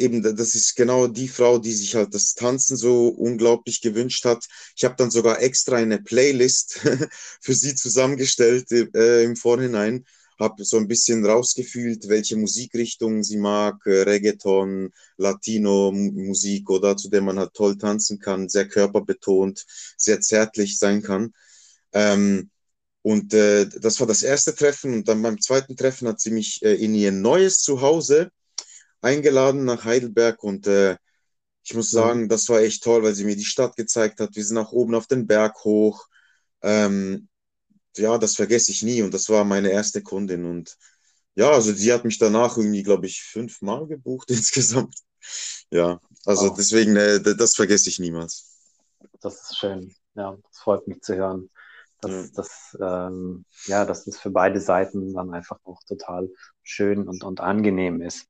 eben, 0.00 0.22
das 0.22 0.54
ist 0.54 0.74
genau 0.76 1.06
die 1.06 1.28
Frau, 1.28 1.58
die 1.58 1.72
sich 1.72 1.94
halt 1.94 2.14
das 2.14 2.34
Tanzen 2.34 2.76
so 2.76 3.08
unglaublich 3.08 3.80
gewünscht 3.80 4.24
hat. 4.24 4.46
Ich 4.76 4.84
habe 4.84 4.96
dann 4.96 5.10
sogar 5.10 5.40
extra 5.42 5.76
eine 5.76 6.00
Playlist 6.00 6.80
für 7.40 7.54
sie 7.54 7.74
zusammengestellt 7.74 8.70
äh, 8.72 9.22
im 9.24 9.36
Vorhinein, 9.36 10.04
habe 10.38 10.64
so 10.64 10.78
ein 10.78 10.88
bisschen 10.88 11.24
rausgefühlt, 11.24 12.08
welche 12.08 12.36
Musikrichtungen 12.36 13.22
sie 13.22 13.36
mag, 13.36 13.76
äh, 13.86 14.02
Reggaeton, 14.02 14.90
Latino-Musik 15.18 16.70
oder 16.70 16.96
zu 16.96 17.10
der 17.10 17.22
man 17.22 17.38
halt 17.38 17.54
toll 17.54 17.76
tanzen 17.76 18.18
kann, 18.18 18.48
sehr 18.48 18.66
körperbetont, 18.66 19.66
sehr 19.96 20.20
zärtlich 20.20 20.78
sein 20.78 21.02
kann. 21.02 21.32
Ähm, 21.92 22.50
und 23.02 23.32
äh, 23.34 23.66
das 23.66 24.00
war 24.00 24.06
das 24.06 24.22
erste 24.22 24.54
Treffen. 24.54 24.94
Und 24.94 25.08
dann 25.08 25.22
beim 25.22 25.40
zweiten 25.40 25.76
Treffen 25.76 26.08
hat 26.08 26.20
sie 26.20 26.30
mich 26.30 26.62
äh, 26.62 26.74
in 26.74 26.94
ihr 26.94 27.12
neues 27.12 27.58
Zuhause 27.58 28.30
eingeladen 29.00 29.64
nach 29.64 29.84
Heidelberg 29.84 30.42
und 30.42 30.66
äh, 30.66 30.96
ich 31.62 31.74
muss 31.74 31.90
sagen, 31.90 32.28
das 32.28 32.48
war 32.48 32.60
echt 32.60 32.82
toll, 32.82 33.02
weil 33.02 33.14
sie 33.14 33.24
mir 33.24 33.36
die 33.36 33.44
Stadt 33.44 33.76
gezeigt 33.76 34.18
hat. 34.20 34.34
Wir 34.34 34.44
sind 34.44 34.54
nach 34.56 34.72
oben 34.72 34.94
auf 34.94 35.06
den 35.06 35.26
Berg 35.26 35.62
hoch. 35.64 36.06
Ähm, 36.62 37.28
ja, 37.96 38.18
das 38.18 38.34
vergesse 38.36 38.72
ich 38.72 38.82
nie 38.82 39.02
und 39.02 39.12
das 39.12 39.28
war 39.28 39.44
meine 39.44 39.70
erste 39.70 40.02
Kundin 40.02 40.44
und 40.44 40.76
ja, 41.34 41.50
also 41.50 41.72
sie 41.72 41.92
hat 41.92 42.04
mich 42.04 42.18
danach 42.18 42.56
irgendwie, 42.56 42.82
glaube 42.82 43.06
ich, 43.06 43.22
fünfmal 43.22 43.86
gebucht 43.86 44.30
insgesamt. 44.30 44.94
Ja, 45.70 46.00
also 46.24 46.50
oh. 46.50 46.54
deswegen, 46.56 46.96
äh, 46.96 47.20
das 47.20 47.54
vergesse 47.54 47.88
ich 47.88 47.98
niemals. 47.98 48.56
Das 49.20 49.50
ist 49.50 49.58
schön. 49.58 49.94
Ja, 50.14 50.36
das 50.48 50.58
freut 50.58 50.86
mich 50.88 51.00
zu 51.02 51.14
hören. 51.16 51.50
Dass, 52.00 52.12
ja. 52.12 52.26
Das, 52.34 52.78
ähm, 52.80 53.44
ja, 53.66 53.84
dass 53.84 54.04
das 54.04 54.18
für 54.18 54.30
beide 54.30 54.60
Seiten 54.60 55.12
dann 55.12 55.32
einfach 55.32 55.58
auch 55.64 55.82
total 55.86 56.30
schön 56.62 57.06
und, 57.06 57.22
und 57.22 57.40
angenehm 57.40 58.00
ist. 58.00 58.26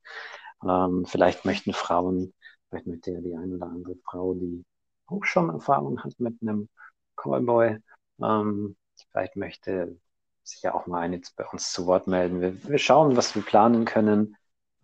Ähm, 0.63 1.05
vielleicht 1.07 1.45
möchten 1.45 1.73
Frauen, 1.73 2.35
vielleicht 2.69 2.87
möchte 2.87 3.13
ja 3.13 3.21
die 3.21 3.35
eine 3.35 3.57
oder 3.57 3.67
andere 3.67 3.97
Frau, 4.05 4.35
die 4.35 4.65
auch 5.07 5.25
schon 5.25 5.51
Erfahrung 5.51 6.03
hat 6.03 6.19
mit 6.19 6.41
einem 6.43 6.69
Callboy, 7.17 7.79
ähm, 8.23 8.77
vielleicht 9.11 9.37
möchte 9.37 9.99
sich 10.43 10.63
ja 10.63 10.75
auch 10.75 10.87
mal 10.87 11.01
eine 11.01 11.21
bei 11.37 11.47
uns 11.47 11.73
zu 11.73 11.87
Wort 11.87 12.07
melden. 12.07 12.41
Wir, 12.41 12.63
wir 12.69 12.79
schauen, 12.79 13.17
was 13.17 13.35
wir 13.35 13.43
planen 13.43 13.85
können. 13.85 14.37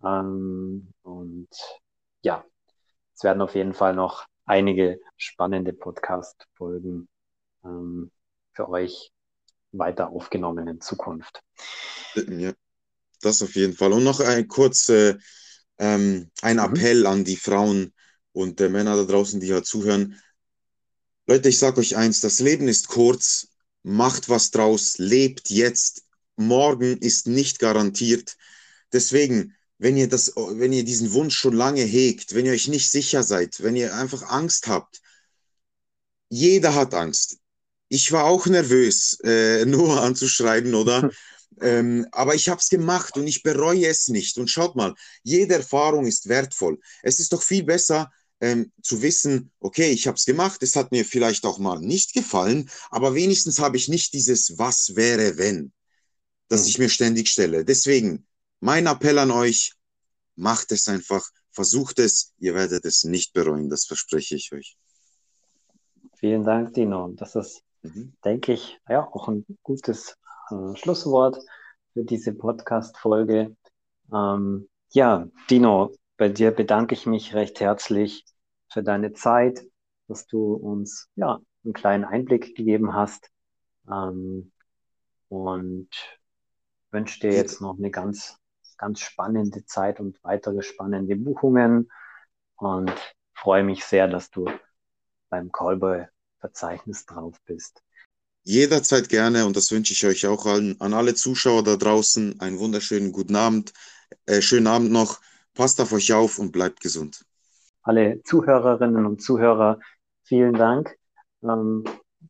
Ähm, 0.03 0.91
und 1.01 1.49
ja, 2.21 2.45
es 3.13 3.23
werden 3.23 3.41
auf 3.41 3.55
jeden 3.55 3.73
Fall 3.73 3.95
noch 3.95 4.25
einige 4.45 4.99
spannende 5.17 5.73
Podcast-Folgen 5.73 7.07
ähm, 7.63 8.11
für 8.53 8.69
euch 8.69 9.11
weiter 9.71 10.09
aufgenommen 10.09 10.67
in 10.67 10.81
Zukunft. 10.81 11.41
Ja, 12.15 12.53
das 13.21 13.41
auf 13.41 13.55
jeden 13.55 13.73
Fall. 13.73 13.91
Und 13.91 14.03
noch 14.03 14.19
ein 14.19 14.47
kurzer 14.47 15.17
ähm, 15.79 16.29
ein 16.41 16.57
mhm. 16.57 16.63
Appell 16.63 17.05
an 17.05 17.23
die 17.23 17.35
Frauen 17.35 17.93
und 18.31 18.59
äh, 18.61 18.69
Männer 18.69 18.95
da 18.95 19.03
draußen, 19.03 19.39
die 19.39 19.47
ja 19.47 19.63
zuhören. 19.63 20.21
Leute, 21.25 21.49
ich 21.49 21.59
sage 21.59 21.79
euch 21.79 21.97
eins, 21.97 22.21
das 22.21 22.39
Leben 22.39 22.67
ist 22.67 22.87
kurz, 22.87 23.49
macht 23.83 24.29
was 24.29 24.51
draus, 24.51 24.97
lebt 24.97 25.49
jetzt. 25.49 26.03
Morgen 26.35 26.97
ist 26.97 27.27
nicht 27.27 27.59
garantiert. 27.59 28.37
Deswegen, 28.93 29.55
wenn 29.79 29.97
ihr, 29.97 30.07
das, 30.07 30.33
wenn 30.35 30.71
ihr 30.71 30.83
diesen 30.83 31.13
Wunsch 31.13 31.35
schon 31.35 31.55
lange 31.55 31.81
hegt, 31.81 32.33
wenn 32.33 32.45
ihr 32.45 32.53
euch 32.53 32.67
nicht 32.67 32.89
sicher 32.91 33.23
seid, 33.23 33.61
wenn 33.63 33.75
ihr 33.75 33.95
einfach 33.95 34.23
Angst 34.23 34.67
habt, 34.67 35.01
jeder 36.29 36.75
hat 36.75 36.93
Angst. 36.93 37.37
Ich 37.89 38.11
war 38.11 38.25
auch 38.25 38.45
nervös, 38.47 39.19
äh, 39.23 39.65
nur 39.65 40.01
anzuschreiben, 40.01 40.75
oder? 40.75 41.09
ähm, 41.61 42.05
aber 42.11 42.35
ich 42.35 42.49
habe 42.49 42.59
es 42.59 42.69
gemacht 42.69 43.17
und 43.17 43.27
ich 43.27 43.43
bereue 43.43 43.87
es 43.87 44.07
nicht. 44.07 44.37
Und 44.37 44.49
schaut 44.49 44.75
mal, 44.75 44.93
jede 45.23 45.55
Erfahrung 45.55 46.05
ist 46.05 46.27
wertvoll. 46.27 46.79
Es 47.03 47.19
ist 47.19 47.33
doch 47.33 47.41
viel 47.41 47.63
besser, 47.63 48.11
ähm, 48.39 48.71
zu 48.81 49.01
wissen, 49.01 49.51
okay, 49.59 49.89
ich 49.89 50.07
habe 50.07 50.15
es 50.15 50.25
gemacht, 50.25 50.61
es 50.61 50.75
hat 50.75 50.91
mir 50.91 51.05
vielleicht 51.05 51.45
auch 51.45 51.57
mal 51.59 51.79
nicht 51.79 52.13
gefallen, 52.13 52.69
aber 52.91 53.15
wenigstens 53.15 53.59
habe 53.59 53.77
ich 53.77 53.87
nicht 53.87 54.13
dieses 54.13 54.57
Was 54.57 54.95
wäre, 54.95 55.37
wenn, 55.37 55.71
das 56.47 56.63
mhm. 56.63 56.67
ich 56.67 56.77
mir 56.77 56.89
ständig 56.89 57.29
stelle. 57.29 57.65
Deswegen, 57.65 58.27
mein 58.59 58.85
Appell 58.85 59.17
an 59.17 59.31
euch, 59.31 59.73
macht 60.35 60.71
es 60.71 60.87
einfach, 60.87 61.27
versucht 61.51 61.97
es, 61.97 62.33
ihr 62.37 62.53
werdet 62.53 62.85
es 62.85 63.03
nicht 63.03 63.33
bereuen, 63.33 63.69
das 63.69 63.85
verspreche 63.85 64.35
ich 64.35 64.51
euch. 64.53 64.77
Vielen 66.19 66.43
Dank, 66.43 66.73
Dino. 66.73 67.09
Das 67.09 67.35
ist, 67.35 67.63
mhm. 67.81 68.13
denke 68.23 68.53
ich, 68.53 68.79
ja, 68.87 69.07
auch 69.07 69.27
ein 69.27 69.45
gutes 69.63 70.15
Schlusswort 70.75 71.39
für 71.93 72.03
diese 72.03 72.33
Podcast-Folge. 72.33 73.55
Ähm, 74.13 74.69
ja, 74.91 75.27
Dino, 75.49 75.93
bei 76.17 76.29
dir 76.29 76.51
bedanke 76.51 76.93
ich 76.93 77.05
mich 77.05 77.35
recht 77.35 77.59
herzlich 77.59 78.25
für 78.71 78.83
deine 78.83 79.13
Zeit, 79.13 79.61
dass 80.07 80.27
du 80.27 80.53
uns 80.53 81.09
ja 81.15 81.39
einen 81.63 81.73
kleinen 81.73 82.05
Einblick 82.05 82.55
gegeben 82.55 82.93
hast. 82.93 83.29
Ähm, 83.89 84.51
und 85.29 85.89
wünsche 86.91 87.19
dir 87.19 87.33
jetzt 87.33 87.61
noch 87.61 87.77
eine 87.77 87.91
ganz, 87.91 88.37
ganz 88.77 89.01
spannende 89.01 89.65
Zeit 89.65 89.99
und 89.99 90.23
weitere 90.23 90.61
spannende 90.61 91.15
Buchungen 91.15 91.91
und 92.55 92.93
freue 93.33 93.63
mich 93.63 93.83
sehr, 93.83 94.07
dass 94.07 94.31
du 94.31 94.49
beim 95.29 95.51
Callboy-Verzeichnis 95.51 97.05
drauf 97.05 97.37
bist. 97.45 97.83
Jederzeit 98.47 99.09
gerne 99.09 99.45
und 99.45 99.57
das 99.57 99.71
wünsche 99.73 99.91
ich 99.91 100.05
euch 100.05 100.25
auch 100.25 100.45
allen, 100.45 100.79
an 100.79 100.93
alle 100.93 101.13
Zuschauer 101.15 101.63
da 101.63 101.75
draußen. 101.75 102.39
Einen 102.39 102.59
wunderschönen 102.59 103.11
guten 103.11 103.35
Abend, 103.35 103.73
äh, 104.25 104.41
schönen 104.41 104.67
Abend 104.67 104.89
noch. 104.89 105.19
Passt 105.53 105.81
auf 105.81 105.91
euch 105.91 106.13
auf 106.13 106.39
und 106.39 106.53
bleibt 106.53 106.79
gesund. 106.79 107.25
Alle 107.81 108.23
Zuhörerinnen 108.23 109.05
und 109.05 109.21
Zuhörer, 109.21 109.79
vielen 110.23 110.53
Dank, 110.53 110.95
ähm, 111.43 111.83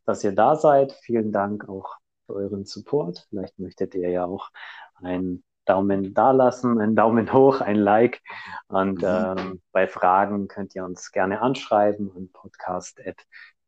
dass 0.05 0.23
ihr 0.23 0.31
da 0.31 0.55
seid. 0.55 0.91
Vielen 1.03 1.31
Dank 1.31 1.69
auch 1.69 1.97
für 2.25 2.33
euren 2.33 2.65
Support. 2.65 3.27
Vielleicht 3.29 3.59
möchtet 3.59 3.93
ihr 3.93 4.09
ja 4.09 4.25
auch 4.25 4.49
einen 4.95 5.43
Daumen 5.65 6.15
da 6.15 6.31
lassen, 6.31 6.79
einen 6.79 6.95
Daumen 6.95 7.31
hoch, 7.31 7.61
ein 7.61 7.75
Like. 7.75 8.23
Und 8.69 9.03
mhm. 9.03 9.35
ähm, 9.37 9.61
bei 9.71 9.87
Fragen 9.87 10.47
könnt 10.47 10.73
ihr 10.73 10.83
uns 10.83 11.11
gerne 11.11 11.41
anschreiben 11.41 12.11
an 12.15 12.31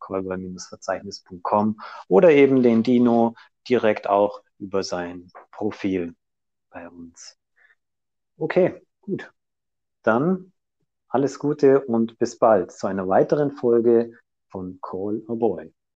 podcast.kolber-verzeichnis.com 0.09 1.79
oder 2.07 2.31
eben 2.31 2.63
den 2.63 2.83
Dino 2.83 3.35
direkt 3.67 4.07
auch 4.09 4.41
über 4.57 4.83
sein 4.83 5.31
Profil 5.51 6.15
bei 6.69 6.87
uns. 6.89 7.37
Okay, 8.37 8.81
gut. 9.01 9.31
Dann 10.03 10.51
alles 11.07 11.39
Gute 11.39 11.85
und 11.85 12.17
bis 12.19 12.37
bald 12.37 12.71
zu 12.71 12.87
einer 12.87 13.07
weiteren 13.07 13.51
Folge 13.51 14.13
von 14.49 14.79
Call 14.81 15.23
a 15.27 15.33
Boy. 15.33 15.73